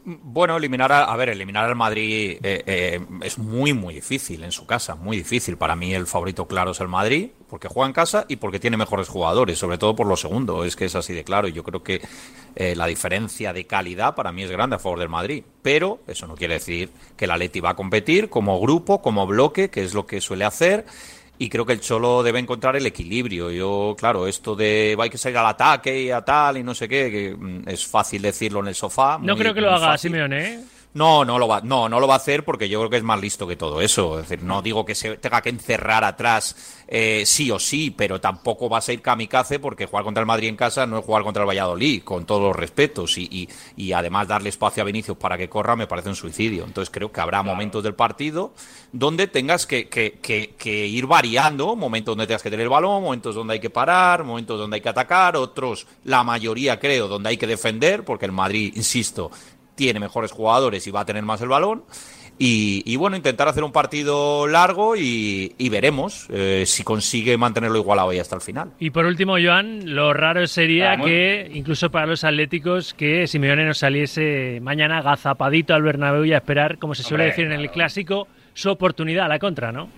Bueno, 0.04 0.56
eliminar 0.56 0.90
a, 0.90 1.04
a 1.04 1.16
ver, 1.16 1.28
eliminar 1.28 1.66
al 1.66 1.76
Madrid 1.76 2.38
eh, 2.42 2.62
eh, 2.66 3.00
es 3.22 3.38
muy, 3.38 3.72
muy 3.72 3.94
difícil 3.94 4.42
en 4.42 4.50
su 4.50 4.66
casa, 4.66 4.96
muy 4.96 5.18
difícil. 5.18 5.56
Para 5.56 5.76
mí 5.76 5.94
el 5.94 6.08
favorito 6.08 6.48
claro 6.48 6.72
es 6.72 6.80
el 6.80 6.88
Madrid, 6.88 7.28
porque 7.48 7.68
juega 7.68 7.87
en 7.87 7.92
casa 7.92 8.24
y 8.28 8.37
porque 8.37 8.58
tiene 8.58 8.76
mejores 8.76 9.08
jugadores, 9.08 9.58
sobre 9.58 9.78
todo 9.78 9.94
por 9.94 10.08
lo 10.08 10.16
segundo, 10.16 10.64
es 10.64 10.74
que 10.74 10.87
es 10.87 10.96
así 10.96 11.12
de 11.12 11.22
claro. 11.22 11.46
Yo 11.46 11.62
creo 11.62 11.85
que 11.85 12.00
eh, 12.56 12.74
la 12.74 12.87
diferencia 12.87 13.52
de 13.52 13.66
calidad 13.66 14.16
para 14.16 14.32
mí 14.32 14.42
es 14.42 14.50
grande 14.50 14.74
a 14.74 14.80
favor 14.80 14.98
del 14.98 15.08
Madrid. 15.08 15.44
Pero 15.62 16.00
eso 16.08 16.26
no 16.26 16.35
quiere 16.35 16.54
decir 16.54 16.90
que 17.16 17.28
la 17.28 17.37
Leti 17.37 17.61
va 17.61 17.70
a 17.70 17.76
competir 17.76 18.28
como 18.28 18.58
grupo, 18.61 19.02
como 19.02 19.26
bloque, 19.26 19.70
que 19.70 19.85
es 19.85 19.94
lo 19.94 20.06
que 20.06 20.20
suele 20.20 20.44
hacer 20.44 20.85
y 21.38 21.49
creo 21.49 21.66
que 21.66 21.73
el 21.73 21.81
Cholo 21.81 22.23
debe 22.23 22.38
encontrar 22.38 22.77
el 22.77 22.87
equilibrio. 22.87 23.51
Yo, 23.51 23.97
claro, 23.99 24.27
esto 24.27 24.55
de 24.55 24.97
hay 24.99 25.11
que 25.11 25.18
salir 25.18 25.38
al 25.38 25.47
ataque 25.47 26.03
y 26.03 26.11
a 26.11 26.21
tal 26.21 26.59
y 26.59 26.62
no 26.62 26.75
sé 26.75 26.88
qué, 26.88 27.11
que 27.11 27.37
mm, 27.37 27.68
es 27.68 27.87
fácil 27.87 28.23
decirlo 28.23 28.61
en 28.61 28.68
el 28.68 28.75
sofá. 28.75 29.18
no 29.21 29.37
creo 29.37 29.55
que 29.55 29.61
lo 29.61 29.71
haga 29.71 29.99
Simeone, 29.99 30.55
¿eh? 30.55 30.61
No, 30.94 31.24
no 31.24 31.38
lo 31.38 31.48
va, 31.48 31.62
no, 31.62 31.88
no 31.88 32.00
lo 32.00 32.07
va 32.07 32.14
a 32.14 32.16
hacer 32.18 32.44
porque 32.44 32.68
yo 32.68 32.78
creo 32.81 32.90
que 32.90 32.98
es 32.98 33.02
más 33.02 33.18
listo 33.18 33.46
que 33.46 33.57
todo 33.57 33.81
eso. 33.81 34.18
Es 34.18 34.28
decir, 34.28 34.44
no 34.44 34.61
digo 34.61 34.85
que 34.85 34.94
se 34.94 35.16
tenga 35.16 35.40
que 35.40 35.48
encerrar 35.48 36.05
atrás 36.05 36.83
eh, 36.87 37.22
sí 37.24 37.50
o 37.50 37.59
sí, 37.59 37.90
pero 37.90 38.20
tampoco 38.20 38.68
va 38.68 38.76
a 38.76 38.83
ser 38.83 39.00
kamikaze 39.00 39.59
porque 39.59 39.87
jugar 39.87 40.05
contra 40.05 40.20
el 40.20 40.26
Madrid 40.26 40.48
en 40.48 40.57
casa 40.57 40.87
no 40.87 40.98
es 40.98 41.05
jugar 41.05 41.22
contra 41.22 41.44
el 41.44 41.48
Valladolid, 41.48 42.02
con 42.02 42.26
todos 42.26 42.42
los 42.42 42.55
respetos. 42.55 43.16
Y, 43.16 43.48
y, 43.76 43.92
además 43.92 44.28
darle 44.28 44.50
espacio 44.50 44.83
a 44.83 44.87
Vinicius 44.87 45.16
para 45.16 45.38
que 45.38 45.48
corra 45.48 45.76
me 45.76 45.87
parece 45.87 46.11
un 46.11 46.16
suicidio. 46.16 46.64
Entonces 46.64 46.90
creo 46.92 47.11
que 47.11 47.20
habrá 47.22 47.42
momentos 47.42 47.83
del 47.83 47.94
partido 47.94 48.52
donde 48.92 49.26
tengas 49.26 49.66
que, 49.66 49.88
que, 49.88 50.18
que, 50.20 50.87
ir 50.87 51.07
variando, 51.07 51.74
momentos 51.74 52.12
donde 52.12 52.26
tengas 52.26 52.42
que 52.42 52.50
tener 52.50 52.64
el 52.64 52.70
balón, 52.70 53.02
momentos 53.02 53.35
donde 53.35 53.55
hay 53.55 53.61
que 53.61 53.70
parar, 53.70 54.24
momentos 54.24 54.59
donde 54.59 54.74
hay 54.76 54.81
que 54.83 54.90
atacar, 54.90 55.37
otros, 55.37 55.87
la 56.05 56.22
mayoría 56.22 56.78
creo, 56.78 57.09
donde 57.09 57.31
hay 57.31 57.38
que 57.38 57.46
defender, 57.46 58.05
porque 58.05 58.26
el 58.26 58.33
Madrid, 58.33 58.72
insisto, 58.76 59.31
tiene 59.74 60.00
mejores 60.00 60.32
jugadores 60.32 60.87
y 60.87 60.90
va 60.90 61.00
a 61.00 61.04
tener 61.04 61.22
más 61.22 61.40
el 61.40 61.48
balón. 61.48 61.85
Y, 62.38 62.96
bueno, 62.96 63.16
intentar 63.16 63.46
hacer 63.46 63.62
un 63.62 63.70
partido 63.70 64.48
largo 64.48 64.96
y, 64.96 65.68
veremos 65.70 66.26
eh, 66.30 66.64
si 66.66 66.82
consigue 66.82 67.37
mantenerlo 67.37 67.78
igualado 67.78 68.11
ahí 68.11 68.18
hasta 68.18 68.35
el 68.35 68.40
final. 68.40 68.72
Y 68.80 68.90
por 68.90 69.06
último, 69.06 69.37
Joan, 69.42 69.94
lo 69.94 70.12
raro 70.12 70.44
sería 70.48 70.96
que, 70.96 71.48
incluso 71.54 71.90
para 71.90 72.06
los 72.06 72.24
atléticos, 72.24 72.94
que 72.94 73.28
Simeone 73.28 73.64
nos 73.64 73.78
saliese 73.78 74.58
mañana 74.61 75.02
gazapadito 75.02 75.72
al 75.72 75.82
Bernabéu 75.82 76.24
y 76.24 76.32
a 76.32 76.38
esperar, 76.38 76.78
como 76.78 76.96
se 76.96 77.04
suele 77.04 77.24
decir 77.24 77.44
en 77.44 77.52
el 77.52 77.70
clásico, 77.70 78.26
su 78.54 78.70
oportunidad 78.70 79.26
a 79.26 79.28
la 79.28 79.38
contra, 79.38 79.70
¿no? 79.70 79.88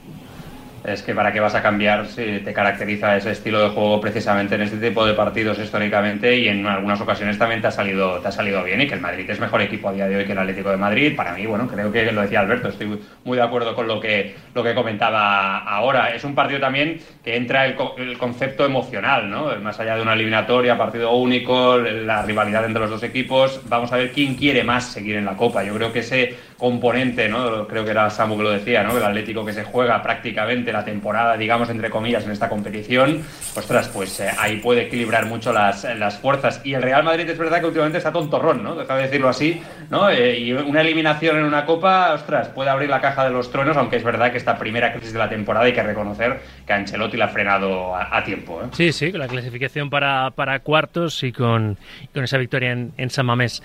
Es 0.85 1.03
que 1.03 1.15
para 1.15 1.33
qué 1.33 1.41
vas 1.41 1.55
a 1.55 1.63
cambiar 1.63 2.07
si 2.07 2.41
te 2.41 2.53
caracteriza 2.53 3.17
ese 3.17 3.31
estilo 3.31 3.61
de 3.61 3.71
juego 3.71 4.01
precisamente 4.01 4.55
en 4.55 4.63
este 4.63 4.77
tipo 4.77 5.05
de 5.07 5.15
partidos 5.15 5.59
históricamente 5.59 6.37
y 6.37 6.49
en 6.49 6.67
algunas 6.67 7.01
ocasiones 7.01 7.39
también 7.39 7.63
te 7.63 7.69
ha 7.69 7.71
salido 7.71 8.19
te 8.21 8.29
ha 8.29 8.33
salido 8.33 8.63
bien 8.63 8.83
y 8.83 8.87
que 8.87 8.95
el 8.95 9.01
Madrid 9.01 9.29
es 9.29 9.41
mejor 9.41 9.63
equipo 9.63 9.89
a 9.89 9.93
día 9.93 10.07
de 10.07 10.17
hoy 10.17 10.25
que 10.27 10.33
el 10.33 10.39
Atlético 10.39 10.71
de 10.71 10.77
Madrid 10.77 11.17
para 11.17 11.33
mí 11.33 11.47
bueno 11.47 11.67
creo 11.67 11.91
que 11.91 12.13
lo 12.13 12.21
decía 12.21 12.41
Alberto 12.41 12.69
estoy 12.69 13.01
muy 13.25 13.37
de 13.37 13.43
acuerdo 13.43 13.75
con 13.75 13.89
lo 13.89 13.99
que 13.99 14.35
lo 14.55 14.63
que 14.63 14.75
comentaba 14.75 15.59
ahora. 15.59 16.15
Es 16.15 16.23
un 16.25 16.35
partido 16.35 16.61
también 16.61 17.01
que 17.25 17.37
entra 17.37 17.65
el, 17.65 17.77
el 17.97 18.19
concepto 18.19 18.67
emocional 18.67 19.31
no 19.31 19.57
más 19.61 19.81
allá 19.81 19.97
de 19.97 20.03
una 20.03 20.13
eliminatoria 20.13 20.77
partido 20.77 21.13
único 21.13 21.79
la 21.79 22.23
rivalidad 22.23 22.65
entre 22.67 22.83
los 22.83 22.91
dos 22.91 23.03
equipos 23.03 23.63
vamos 23.69 23.91
a 23.93 23.97
ver 23.97 24.13
quién 24.13 24.35
quiere 24.35 24.65
más 24.65 24.85
seguir 24.85 25.17
en 25.17 25.25
la 25.25 25.37
Copa. 25.37 25.65
Yo 25.65 25.75
creo 25.75 25.93
que 25.93 26.01
ese 26.01 26.35
componente 26.65 27.29
no 27.29 27.69
creo 27.69 27.85
que 27.85 27.91
era 27.91 28.09
Samu 28.09 28.39
que 28.39 28.43
lo 28.43 28.51
decía 28.51 28.83
no 28.83 28.97
el 28.97 29.05
Atlético 29.05 29.45
que 29.45 29.53
se 29.53 29.65
juega 29.65 30.03
prácticamente 30.03 30.73
la 30.73 30.83
temporada, 30.83 31.37
digamos, 31.37 31.69
entre 31.69 31.91
comillas, 31.91 32.25
en 32.25 32.31
esta 32.31 32.49
competición, 32.49 33.23
ostras, 33.55 33.89
pues 33.89 34.19
eh, 34.21 34.31
ahí 34.39 34.57
puede 34.57 34.85
equilibrar 34.85 35.27
mucho 35.27 35.53
las, 35.53 35.85
las, 35.85 36.17
fuerzas. 36.19 36.63
Y 36.65 36.73
el 36.73 36.81
Real 36.81 37.05
Madrid 37.05 37.29
es 37.29 37.37
verdad 37.37 37.61
que 37.61 37.67
últimamente 37.67 37.99
está 37.99 38.13
tontorrón, 38.13 38.63
¿no? 38.63 38.77
Deja 38.77 38.97
de 38.97 39.03
decirlo 39.03 39.29
así, 39.29 39.61
¿no? 39.91 40.09
Eh, 40.09 40.39
y 40.39 40.53
una 40.55 40.81
eliminación 40.81 41.37
en 41.37 41.45
una 41.45 41.67
copa, 41.67 42.15
ostras, 42.15 42.49
puede 42.49 42.71
abrir 42.71 42.89
la 42.89 43.03
caja 43.03 43.25
de 43.25 43.31
los 43.31 43.51
truenos, 43.51 43.77
aunque 43.77 43.97
es 43.97 44.05
verdad 44.05 44.31
que 44.31 44.39
esta 44.39 44.57
primera 44.59 44.91
crisis 44.95 45.13
de 45.13 45.19
la 45.19 45.29
temporada 45.29 45.67
hay 45.67 45.75
que 45.75 45.83
reconocer 45.83 46.41
que 46.67 46.73
Ancelotti 46.73 47.19
la 47.19 47.27
ha 47.27 47.29
frenado 47.29 47.95
a, 47.95 48.25
tiempo. 48.25 48.63
¿eh? 48.63 48.69
Sí, 48.73 48.93
sí, 48.93 49.11
con 49.11 49.21
la 49.21 49.29
clasificación 49.29 49.91
para, 49.91 50.31
para 50.31 50.61
cuartos 50.61 51.23
y 51.25 51.33
con, 51.33 51.77
con 52.15 52.25
esa 52.25 52.39
victoria 52.39 52.73
en, 52.73 52.93
en 52.97 53.11
San 53.11 53.27
Mamés. 53.27 53.63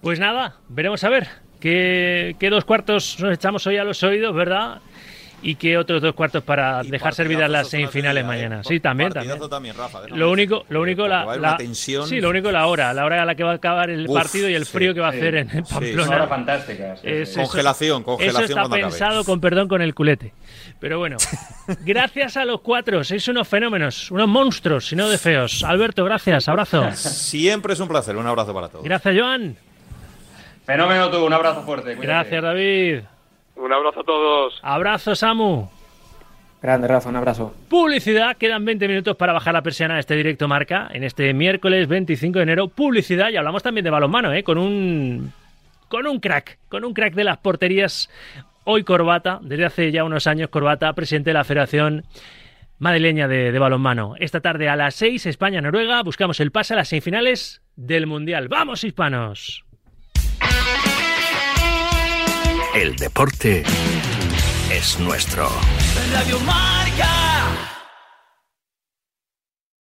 Pues 0.00 0.18
nada, 0.18 0.56
veremos 0.70 1.04
a 1.04 1.10
ver 1.10 1.49
qué, 1.60 2.36
qué 2.38 2.50
dos 2.50 2.64
cuartos 2.64 3.18
nos 3.20 3.34
echamos 3.34 3.66
hoy 3.66 3.76
a 3.76 3.84
los 3.84 4.02
oídos, 4.02 4.34
¿verdad? 4.34 4.80
y 5.42 5.54
que 5.54 5.78
otros 5.78 6.02
dos 6.02 6.14
cuartos 6.14 6.42
para 6.42 6.82
dejar 6.82 7.14
servidas 7.14 7.50
las 7.50 7.68
semifinales 7.68 8.24
mañana. 8.24 8.60
¿eh? 8.60 8.64
Sí, 8.64 8.80
también, 8.80 9.12
también. 9.12 9.38
lo 10.14 10.30
único, 10.30 10.64
lo 10.68 10.82
único 10.82 11.06
la, 11.08 11.36
la 11.36 11.58
sí, 11.72 12.20
lo 12.20 12.30
único 12.30 12.52
la 12.52 12.66
hora, 12.66 12.92
la 12.92 13.04
hora 13.04 13.22
a 13.22 13.24
la 13.24 13.34
que 13.34 13.44
va 13.44 13.52
a 13.52 13.54
acabar 13.54 13.90
el 13.90 14.06
partido 14.06 14.48
y 14.48 14.54
el 14.54 14.66
frío 14.66 14.94
que 14.94 15.00
va 15.00 15.06
a 15.06 15.10
hacer 15.10 15.34
en 15.36 15.48
Pamplona. 15.48 16.22
Sí, 16.22 16.28
fantástica. 16.28 16.94
congelación, 17.34 18.02
congelación. 18.02 18.44
Eso 18.44 18.62
está 18.62 18.68
pensado 18.68 19.24
con 19.24 19.40
perdón 19.40 19.68
con 19.68 19.82
el 19.82 19.94
culete. 19.94 20.34
Pero 20.78 20.98
bueno, 20.98 21.16
gracias 21.84 22.36
a 22.36 22.44
los 22.44 22.60
cuatro, 22.60 23.02
sois 23.04 23.26
unos 23.28 23.48
fenómenos, 23.48 24.10
unos 24.10 24.28
monstruos, 24.28 24.88
si 24.88 24.96
no 24.96 25.08
de 25.08 25.18
feos. 25.18 25.64
Alberto, 25.64 26.04
gracias, 26.04 26.48
abrazo. 26.48 26.90
Siempre 26.92 27.74
es 27.74 27.80
un 27.80 27.88
placer, 27.88 28.16
un 28.16 28.26
abrazo 28.26 28.52
para 28.54 28.68
todos. 28.68 28.84
Gracias, 28.84 29.14
Joan. 29.16 29.69
Fenómeno 30.70 31.10
tú, 31.10 31.26
un 31.26 31.32
abrazo 31.32 31.62
fuerte. 31.62 31.96
Gracias, 31.96 32.40
David. 32.40 33.00
Un 33.56 33.72
abrazo 33.72 34.02
a 34.02 34.04
todos. 34.04 34.60
Abrazo, 34.62 35.16
Samu. 35.16 35.68
Grande, 36.62 36.86
Rafa, 36.86 37.08
un 37.08 37.16
abrazo. 37.16 37.52
Publicidad, 37.68 38.36
quedan 38.36 38.64
20 38.64 38.86
minutos 38.86 39.16
para 39.16 39.32
bajar 39.32 39.52
la 39.52 39.62
persiana 39.62 39.94
de 39.94 40.00
este 40.00 40.14
directo 40.14 40.46
marca 40.46 40.88
en 40.92 41.02
este 41.02 41.34
miércoles 41.34 41.88
25 41.88 42.38
de 42.38 42.42
enero. 42.44 42.68
Publicidad, 42.68 43.30
y 43.30 43.36
hablamos 43.36 43.64
también 43.64 43.82
de 43.82 43.90
balonmano, 43.90 44.32
¿eh? 44.32 44.44
con 44.44 44.58
un 44.58 45.32
con 45.88 46.06
un 46.06 46.20
crack, 46.20 46.60
con 46.68 46.84
un 46.84 46.94
crack 46.94 47.14
de 47.14 47.24
las 47.24 47.38
porterías. 47.38 48.08
Hoy 48.62 48.84
Corbata, 48.84 49.40
desde 49.42 49.64
hace 49.64 49.90
ya 49.90 50.04
unos 50.04 50.28
años 50.28 50.50
Corbata, 50.50 50.92
presidente 50.92 51.30
de 51.30 51.34
la 51.34 51.42
Federación 51.42 52.04
Madrileña 52.78 53.26
de, 53.26 53.50
de 53.50 53.58
Balonmano. 53.58 54.14
Esta 54.20 54.40
tarde 54.40 54.68
a 54.68 54.76
las 54.76 54.94
6, 54.94 55.26
España-Noruega, 55.26 56.00
buscamos 56.04 56.38
el 56.38 56.52
pase 56.52 56.74
a 56.74 56.76
las 56.76 56.86
semifinales 56.86 57.60
del 57.74 58.06
Mundial. 58.06 58.46
¡Vamos, 58.46 58.84
hispanos! 58.84 59.64
El 62.74 62.96
deporte 62.96 63.62
es 64.70 64.98
nuestro. 64.98 65.50
Radio. 66.12 66.38